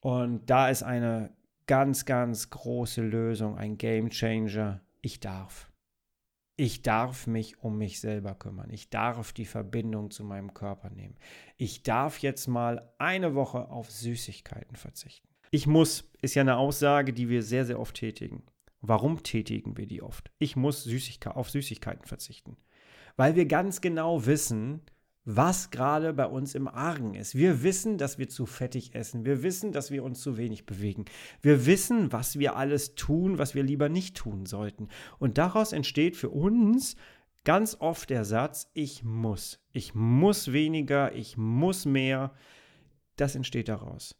Und 0.00 0.50
da 0.50 0.68
ist 0.68 0.82
eine 0.82 1.34
ganz, 1.66 2.04
ganz 2.04 2.50
große 2.50 3.00
Lösung, 3.00 3.56
ein 3.56 3.78
Game 3.78 4.10
Changer. 4.10 4.82
Ich 5.00 5.20
darf 5.20 5.72
ich 6.56 6.82
darf 6.82 7.26
mich 7.26 7.62
um 7.62 7.78
mich 7.78 8.00
selber 8.00 8.34
kümmern. 8.34 8.70
Ich 8.70 8.90
darf 8.90 9.32
die 9.32 9.44
Verbindung 9.44 10.10
zu 10.10 10.24
meinem 10.24 10.54
Körper 10.54 10.90
nehmen. 10.90 11.16
Ich 11.56 11.82
darf 11.82 12.18
jetzt 12.18 12.46
mal 12.46 12.92
eine 12.98 13.34
Woche 13.34 13.68
auf 13.68 13.90
Süßigkeiten 13.90 14.76
verzichten. 14.76 15.28
Ich 15.50 15.66
muss 15.66 16.12
ist 16.22 16.34
ja 16.34 16.42
eine 16.42 16.56
Aussage, 16.56 17.12
die 17.12 17.28
wir 17.28 17.42
sehr, 17.42 17.64
sehr 17.64 17.80
oft 17.80 17.96
tätigen. 17.96 18.44
Warum 18.86 19.22
tätigen 19.22 19.78
wir 19.78 19.86
die 19.86 20.02
oft? 20.02 20.30
Ich 20.38 20.56
muss 20.56 20.84
Süßigkeit, 20.84 21.34
auf 21.34 21.48
Süßigkeiten 21.48 22.04
verzichten. 22.04 22.58
Weil 23.16 23.34
wir 23.34 23.46
ganz 23.46 23.80
genau 23.80 24.26
wissen, 24.26 24.82
was 25.24 25.70
gerade 25.70 26.12
bei 26.12 26.26
uns 26.26 26.54
im 26.54 26.68
Argen 26.68 27.14
ist. 27.14 27.34
Wir 27.34 27.62
wissen, 27.62 27.96
dass 27.96 28.18
wir 28.18 28.28
zu 28.28 28.44
fettig 28.44 28.94
essen. 28.94 29.24
Wir 29.24 29.42
wissen, 29.42 29.72
dass 29.72 29.90
wir 29.90 30.04
uns 30.04 30.20
zu 30.20 30.36
wenig 30.36 30.66
bewegen. 30.66 31.06
Wir 31.40 31.64
wissen, 31.64 32.12
was 32.12 32.38
wir 32.38 32.56
alles 32.56 32.94
tun, 32.94 33.38
was 33.38 33.54
wir 33.54 33.62
lieber 33.62 33.88
nicht 33.88 34.18
tun 34.18 34.44
sollten. 34.44 34.88
Und 35.18 35.38
daraus 35.38 35.72
entsteht 35.72 36.14
für 36.14 36.28
uns 36.28 36.96
ganz 37.44 37.78
oft 37.80 38.10
der 38.10 38.26
Satz, 38.26 38.70
ich 38.74 39.02
muss. 39.02 39.64
Ich 39.72 39.94
muss 39.94 40.52
weniger, 40.52 41.14
ich 41.14 41.38
muss 41.38 41.86
mehr. 41.86 42.34
Das 43.16 43.34
entsteht 43.34 43.68
daraus. 43.68 44.14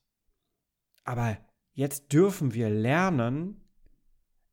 Aber 1.04 1.36
jetzt 1.74 2.14
dürfen 2.14 2.54
wir 2.54 2.70
lernen, 2.70 3.60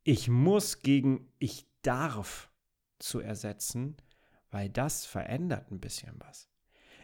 ich 0.04 0.28
muss 0.28 0.80
gegen 0.80 1.32
ich 1.38 1.66
darf 1.82 2.50
zu 2.98 3.20
ersetzen 3.20 3.96
weil 4.52 4.68
das 4.68 5.04
verändert 5.06 5.72
ein 5.72 5.80
bisschen 5.80 6.14
was. 6.18 6.48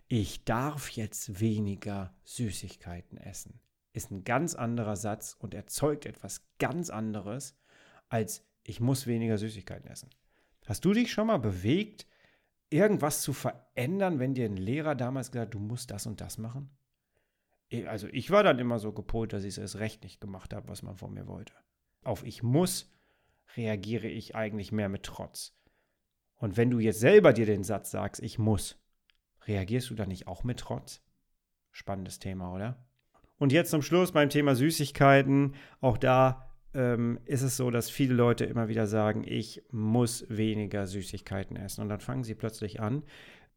Ich 0.07 0.45
darf 0.45 0.91
jetzt 0.91 1.41
weniger 1.41 2.15
Süßigkeiten 2.25 3.19
essen. 3.19 3.61
Ist 3.93 4.11
ein 4.11 4.23
ganz 4.23 4.55
anderer 4.55 4.97
Satz 4.97 5.35
und 5.39 5.55
erzeugt 5.55 6.07
etwas 6.07 6.47
ganz 6.59 6.91
anderes, 6.91 7.57
als 8.09 8.47
ich 8.63 8.81
muss 8.81 9.07
weniger 9.07 9.39
Süßigkeiten 9.39 9.91
essen. 9.91 10.11
Hast 10.67 10.85
du 10.85 10.93
dich 10.93 11.11
schon 11.11 11.27
mal 11.27 11.39
bewegt, 11.39 12.07
irgendwas 12.71 13.23
zu 13.23 13.33
verändern, 13.33 14.19
wenn 14.19 14.35
dir 14.35 14.45
ein 14.45 14.59
Lehrer 14.59 14.95
damals 14.95 15.33
gesagt 15.33 15.49
hat, 15.49 15.55
du 15.55 15.59
musst 15.59 15.91
das 15.91 16.07
und 16.07 16.21
das 16.21 16.37
machen? 16.37 16.71
Also 17.87 18.09
ich 18.09 18.31
war 18.31 18.43
dann 18.43 18.59
immer 18.59 18.79
so 18.79 18.93
gepolt, 18.93 19.33
dass 19.33 19.45
ich 19.45 19.55
es 19.55 19.59
erst 19.59 19.77
recht 19.77 20.03
nicht 20.03 20.21
gemacht 20.21 20.55
habe, 20.55 20.69
was 20.69 20.83
man 20.83 20.97
von 20.97 21.13
mir 21.13 21.27
wollte. 21.27 21.55
Auf 22.05 22.25
ich 22.25 22.43
muss 22.43 22.93
reagiere 23.57 24.09
ich 24.09 24.35
eigentlich 24.35 24.73
mehr 24.73 24.89
mit 24.89 25.03
Trotz. 25.03 25.55
Und 26.37 26.57
wenn 26.57 26.71
du 26.71 26.79
jetzt 26.79 27.01
selber 27.01 27.33
dir 27.33 27.47
den 27.47 27.65
Satz 27.65 27.91
sagst, 27.91 28.23
ich 28.23 28.39
muss, 28.39 28.79
reagierst 29.47 29.91
du 29.91 29.95
da 29.95 30.07
nicht 30.07 30.27
auch 30.27 30.45
mit 30.45 30.61
Trotz? 30.61 31.03
Spannendes 31.73 32.19
Thema, 32.19 32.55
oder? 32.55 32.87
Und 33.39 33.53
jetzt 33.53 33.71
zum 33.71 33.83
Schluss 33.83 34.13
beim 34.13 34.31
Thema 34.31 34.55
Süßigkeiten. 34.55 35.55
Auch 35.81 35.97
da 35.97 36.49
ähm, 36.75 37.21
ist 37.25 37.43
es 37.43 37.57
so, 37.57 37.71
dass 37.71 37.91
viele 37.91 38.15
Leute 38.15 38.45
immer 38.45 38.69
wieder 38.69 38.87
sagen, 38.87 39.25
ich 39.25 39.63
muss 39.71 40.25
weniger 40.29 40.87
Süßigkeiten 40.87 41.57
essen. 41.57 41.83
Und 41.83 41.89
dann 41.89 42.01
fangen 42.01 42.25
sie 42.25 42.35
plötzlich 42.35 42.81
an, 42.81 43.05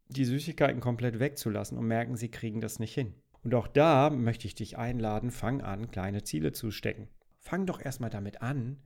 die 0.08 0.26
Süßigkeiten 0.26 0.82
komplett 0.82 1.20
wegzulassen 1.20 1.78
und 1.78 1.88
merken, 1.88 2.16
sie 2.16 2.30
kriegen 2.30 2.62
das 2.62 2.80
nicht 2.80 2.94
hin. 2.94 3.14
Und 3.44 3.56
auch 3.56 3.68
da 3.68 4.10
möchte 4.10 4.46
ich 4.46 4.56
dich 4.56 4.78
einladen, 4.78 5.32
fang 5.32 5.62
an, 5.62 5.90
kleine 5.90 6.24
Ziele 6.24 6.52
zu 6.52 6.70
stecken. 6.70 7.08
Fang 7.42 7.66
doch 7.66 7.82
erstmal 7.84 8.10
damit 8.10 8.42
an, 8.42 8.82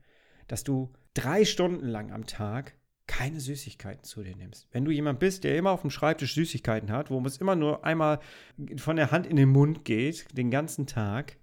dass 0.47 0.63
du 0.63 0.91
drei 1.13 1.45
Stunden 1.45 1.87
lang 1.87 2.11
am 2.11 2.25
Tag 2.25 2.73
keine 3.07 3.39
Süßigkeiten 3.39 4.03
zu 4.03 4.23
dir 4.23 4.35
nimmst. 4.35 4.67
Wenn 4.71 4.85
du 4.85 4.91
jemand 4.91 5.19
bist, 5.19 5.43
der 5.43 5.57
immer 5.57 5.71
auf 5.71 5.81
dem 5.81 5.91
Schreibtisch 5.91 6.33
Süßigkeiten 6.33 6.91
hat, 6.91 7.11
wo 7.11 7.23
es 7.25 7.37
immer 7.37 7.55
nur 7.55 7.85
einmal 7.85 8.19
von 8.77 8.95
der 8.95 9.11
Hand 9.11 9.27
in 9.27 9.35
den 9.35 9.49
Mund 9.49 9.85
geht, 9.85 10.25
den 10.35 10.49
ganzen 10.49 10.87
Tag, 10.87 11.37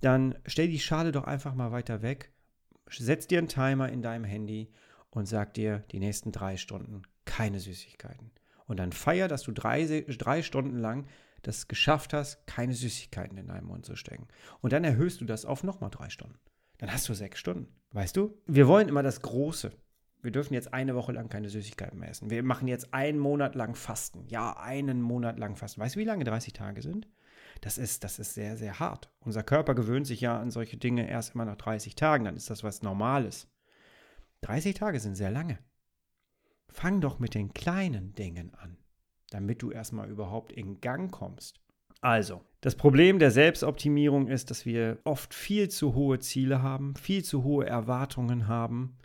dann 0.00 0.36
stell 0.46 0.68
die 0.68 0.80
Schale 0.80 1.12
doch 1.12 1.24
einfach 1.24 1.54
mal 1.54 1.70
weiter 1.70 2.02
weg, 2.02 2.32
setz 2.88 3.26
dir 3.26 3.38
einen 3.38 3.48
Timer 3.48 3.90
in 3.90 4.02
deinem 4.02 4.24
Handy 4.24 4.72
und 5.10 5.26
sag 5.26 5.54
dir 5.54 5.84
die 5.92 6.00
nächsten 6.00 6.32
drei 6.32 6.56
Stunden 6.56 7.02
keine 7.24 7.60
Süßigkeiten. 7.60 8.32
Und 8.66 8.78
dann 8.78 8.92
feier, 8.92 9.28
dass 9.28 9.42
du 9.42 9.52
drei, 9.52 10.04
drei 10.06 10.42
Stunden 10.42 10.78
lang 10.78 11.06
das 11.42 11.68
geschafft 11.68 12.12
hast, 12.12 12.46
keine 12.46 12.74
Süßigkeiten 12.74 13.38
in 13.38 13.48
deinen 13.48 13.66
Mund 13.66 13.86
zu 13.86 13.96
stecken. 13.96 14.28
Und 14.60 14.72
dann 14.72 14.84
erhöhst 14.84 15.20
du 15.20 15.24
das 15.24 15.44
auf 15.44 15.64
nochmal 15.64 15.90
drei 15.90 16.10
Stunden. 16.10 16.38
Dann 16.78 16.92
hast 16.92 17.08
du 17.08 17.14
sechs 17.14 17.38
Stunden. 17.38 17.68
Weißt 17.92 18.16
du? 18.16 18.38
Wir 18.46 18.68
wollen 18.68 18.88
immer 18.88 19.02
das 19.02 19.22
Große 19.22 19.72
wir 20.22 20.32
dürfen 20.32 20.52
jetzt 20.52 20.74
eine 20.74 20.94
Woche 20.94 21.12
lang 21.12 21.30
keine 21.30 21.48
Süßigkeiten 21.48 21.98
mehr 21.98 22.10
essen. 22.10 22.28
Wir 22.28 22.42
machen 22.42 22.68
jetzt 22.68 22.92
einen 22.92 23.18
Monat 23.18 23.54
lang 23.54 23.74
Fasten. 23.74 24.26
Ja, 24.28 24.54
einen 24.58 25.00
Monat 25.00 25.38
lang 25.38 25.56
Fasten. 25.56 25.80
Weißt 25.80 25.96
du, 25.96 26.00
wie 26.00 26.04
lange 26.04 26.24
30 26.24 26.52
Tage 26.52 26.82
sind? 26.82 27.08
das 27.60 27.78
ist, 27.78 28.04
das 28.04 28.18
ist 28.18 28.34
sehr, 28.34 28.56
sehr 28.56 28.78
hart. 28.78 29.10
Unser 29.20 29.42
Körper 29.42 29.74
gewöhnt 29.74 30.06
sich 30.06 30.20
ja 30.20 30.38
an 30.38 30.50
solche 30.50 30.76
Dinge 30.76 31.08
erst 31.08 31.34
immer 31.34 31.44
nach 31.44 31.56
30 31.56 31.94
Tagen, 31.94 32.24
dann 32.24 32.36
ist 32.36 32.50
das 32.50 32.64
was 32.64 32.82
Normales. 32.82 33.48
30 34.42 34.74
Tage 34.74 35.00
sind 35.00 35.16
sehr 35.16 35.30
lange. 35.30 35.58
Fang 36.68 37.00
doch 37.00 37.18
mit 37.18 37.34
den 37.34 37.52
kleinen 37.52 38.14
Dingen 38.14 38.54
an, 38.54 38.78
damit 39.30 39.62
du 39.62 39.70
erstmal 39.70 40.10
überhaupt 40.10 40.52
in 40.52 40.80
Gang 40.80 41.10
kommst. 41.10 41.60
Also, 42.00 42.42
das 42.60 42.76
Problem 42.76 43.18
der 43.18 43.30
Selbstoptimierung 43.30 44.28
ist, 44.28 44.50
dass 44.50 44.64
wir 44.64 44.98
oft 45.04 45.34
viel 45.34 45.68
zu 45.68 45.94
hohe 45.94 46.18
Ziele 46.18 46.62
haben, 46.62 46.94
viel 46.96 47.24
zu 47.24 47.44
hohe 47.44 47.66
Erwartungen 47.66 48.48
haben. 48.48 48.96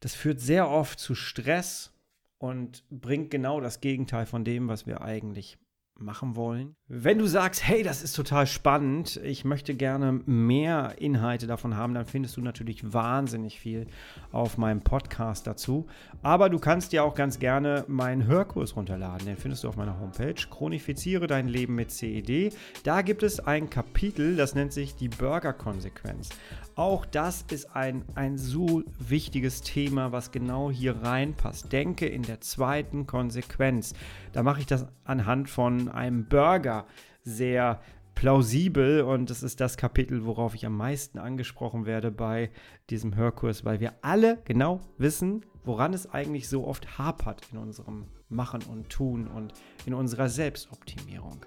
Das 0.00 0.14
führt 0.14 0.40
sehr 0.40 0.68
oft 0.68 0.98
zu 0.98 1.14
Stress 1.14 1.92
und 2.38 2.84
bringt 2.90 3.30
genau 3.30 3.60
das 3.60 3.80
Gegenteil 3.80 4.26
von 4.26 4.44
dem, 4.44 4.68
was 4.68 4.86
wir 4.86 5.00
eigentlich 5.00 5.58
machen 5.98 6.36
wollen. 6.36 6.74
Wenn 6.88 7.18
du 7.18 7.26
sagst, 7.26 7.66
hey, 7.66 7.82
das 7.82 8.02
ist 8.02 8.14
total 8.14 8.46
spannend, 8.46 9.20
ich 9.22 9.44
möchte 9.44 9.74
gerne 9.74 10.12
mehr 10.26 10.94
Inhalte 10.98 11.46
davon 11.46 11.76
haben, 11.76 11.94
dann 11.94 12.06
findest 12.06 12.36
du 12.36 12.40
natürlich 12.40 12.92
wahnsinnig 12.92 13.58
viel 13.58 13.86
auf 14.32 14.58
meinem 14.58 14.80
Podcast 14.80 15.46
dazu. 15.46 15.86
Aber 16.22 16.48
du 16.48 16.58
kannst 16.58 16.92
dir 16.92 17.04
auch 17.04 17.14
ganz 17.14 17.38
gerne 17.38 17.84
meinen 17.88 18.26
Hörkurs 18.26 18.76
runterladen. 18.76 19.26
Den 19.26 19.36
findest 19.36 19.64
du 19.64 19.68
auf 19.68 19.76
meiner 19.76 19.98
Homepage. 19.98 20.34
Chronifiziere 20.50 21.26
dein 21.26 21.48
Leben 21.48 21.74
mit 21.74 21.90
CED. 21.90 22.54
Da 22.84 23.02
gibt 23.02 23.22
es 23.22 23.40
ein 23.40 23.68
Kapitel, 23.68 24.36
das 24.36 24.54
nennt 24.54 24.72
sich 24.72 24.94
die 24.94 25.08
Burger-Konsequenz. 25.08 26.30
Auch 26.74 27.04
das 27.04 27.44
ist 27.50 27.74
ein, 27.74 28.04
ein 28.14 28.38
so 28.38 28.84
wichtiges 29.00 29.62
Thema, 29.62 30.12
was 30.12 30.30
genau 30.30 30.70
hier 30.70 31.02
reinpasst. 31.02 31.72
Denke 31.72 32.06
in 32.06 32.22
der 32.22 32.40
zweiten 32.40 33.06
Konsequenz. 33.06 33.94
Da 34.32 34.44
mache 34.44 34.60
ich 34.60 34.66
das 34.66 34.86
anhand 35.04 35.50
von 35.50 35.87
einem 35.88 36.26
Burger 36.26 36.86
sehr 37.22 37.80
plausibel 38.14 39.02
und 39.02 39.30
das 39.30 39.44
ist 39.44 39.60
das 39.60 39.76
Kapitel, 39.76 40.24
worauf 40.24 40.54
ich 40.56 40.66
am 40.66 40.76
meisten 40.76 41.18
angesprochen 41.18 41.86
werde 41.86 42.10
bei 42.10 42.50
diesem 42.90 43.14
Hörkurs, 43.14 43.64
weil 43.64 43.78
wir 43.78 43.92
alle 44.02 44.38
genau 44.44 44.80
wissen, 44.96 45.46
woran 45.64 45.94
es 45.94 46.10
eigentlich 46.10 46.48
so 46.48 46.66
oft 46.66 46.98
hapert 46.98 47.42
in 47.52 47.58
unserem 47.58 48.06
Machen 48.28 48.62
und 48.62 48.88
Tun 48.88 49.28
und 49.28 49.52
in 49.86 49.94
unserer 49.94 50.28
Selbstoptimierung. 50.28 51.44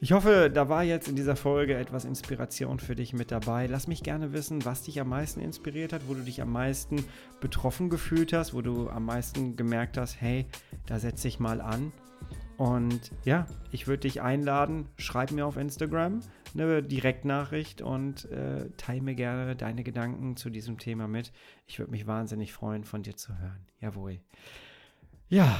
Ich 0.00 0.12
hoffe, 0.12 0.50
da 0.52 0.68
war 0.68 0.84
jetzt 0.84 1.08
in 1.08 1.16
dieser 1.16 1.34
Folge 1.34 1.74
etwas 1.74 2.04
Inspiration 2.04 2.78
für 2.78 2.94
dich 2.94 3.14
mit 3.14 3.32
dabei. 3.32 3.66
Lass 3.66 3.88
mich 3.88 4.02
gerne 4.02 4.32
wissen, 4.32 4.64
was 4.64 4.82
dich 4.82 5.00
am 5.00 5.08
meisten 5.08 5.40
inspiriert 5.40 5.92
hat, 5.92 6.02
wo 6.06 6.14
du 6.14 6.20
dich 6.20 6.40
am 6.42 6.52
meisten 6.52 7.04
betroffen 7.40 7.88
gefühlt 7.90 8.32
hast, 8.32 8.54
wo 8.54 8.60
du 8.60 8.90
am 8.90 9.06
meisten 9.06 9.56
gemerkt 9.56 9.96
hast, 9.96 10.20
hey, 10.20 10.46
da 10.86 10.98
setze 10.98 11.26
ich 11.26 11.40
mal 11.40 11.60
an. 11.60 11.92
Und 12.58 13.12
ja, 13.24 13.46
ich 13.70 13.86
würde 13.86 14.00
dich 14.00 14.20
einladen, 14.20 14.88
schreib 14.96 15.30
mir 15.30 15.46
auf 15.46 15.56
Instagram 15.56 16.20
eine 16.54 16.82
Direktnachricht 16.82 17.82
und 17.82 18.24
äh, 18.32 18.68
teile 18.76 19.00
mir 19.00 19.14
gerne 19.14 19.54
deine 19.54 19.84
Gedanken 19.84 20.36
zu 20.36 20.50
diesem 20.50 20.76
Thema 20.76 21.06
mit. 21.06 21.32
Ich 21.68 21.78
würde 21.78 21.92
mich 21.92 22.08
wahnsinnig 22.08 22.52
freuen, 22.52 22.82
von 22.82 23.04
dir 23.04 23.16
zu 23.16 23.38
hören. 23.38 23.64
Jawohl. 23.80 24.18
Ja, 25.28 25.56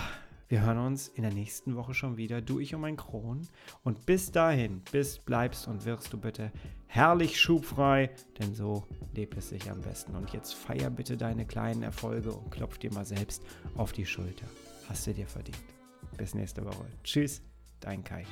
wir 0.48 0.62
hören 0.62 0.78
uns 0.78 1.06
in 1.06 1.22
der 1.22 1.32
nächsten 1.32 1.76
Woche 1.76 1.94
schon 1.94 2.16
wieder, 2.16 2.40
du, 2.40 2.58
ich 2.58 2.74
und 2.74 2.80
mein 2.80 2.96
Kron. 2.96 3.46
Und 3.84 4.04
bis 4.04 4.32
dahin, 4.32 4.82
bist, 4.90 5.24
bleibst 5.24 5.68
und 5.68 5.84
wirst 5.84 6.12
du 6.12 6.18
bitte 6.18 6.50
herrlich 6.88 7.40
schubfrei, 7.40 8.10
denn 8.40 8.56
so 8.56 8.88
lebt 9.14 9.36
es 9.36 9.50
sich 9.50 9.70
am 9.70 9.82
besten. 9.82 10.16
Und 10.16 10.32
jetzt 10.32 10.54
feier 10.54 10.90
bitte 10.90 11.16
deine 11.16 11.46
kleinen 11.46 11.84
Erfolge 11.84 12.32
und 12.32 12.50
klopf 12.50 12.78
dir 12.78 12.92
mal 12.92 13.04
selbst 13.04 13.44
auf 13.76 13.92
die 13.92 14.06
Schulter. 14.06 14.46
Hast 14.88 15.06
du 15.06 15.14
dir 15.14 15.28
verdient. 15.28 15.77
Bis 16.18 16.34
nächste 16.34 16.64
Woche. 16.64 16.84
Tschüss, 17.04 17.40
dein 17.80 18.04
Kai. 18.04 18.26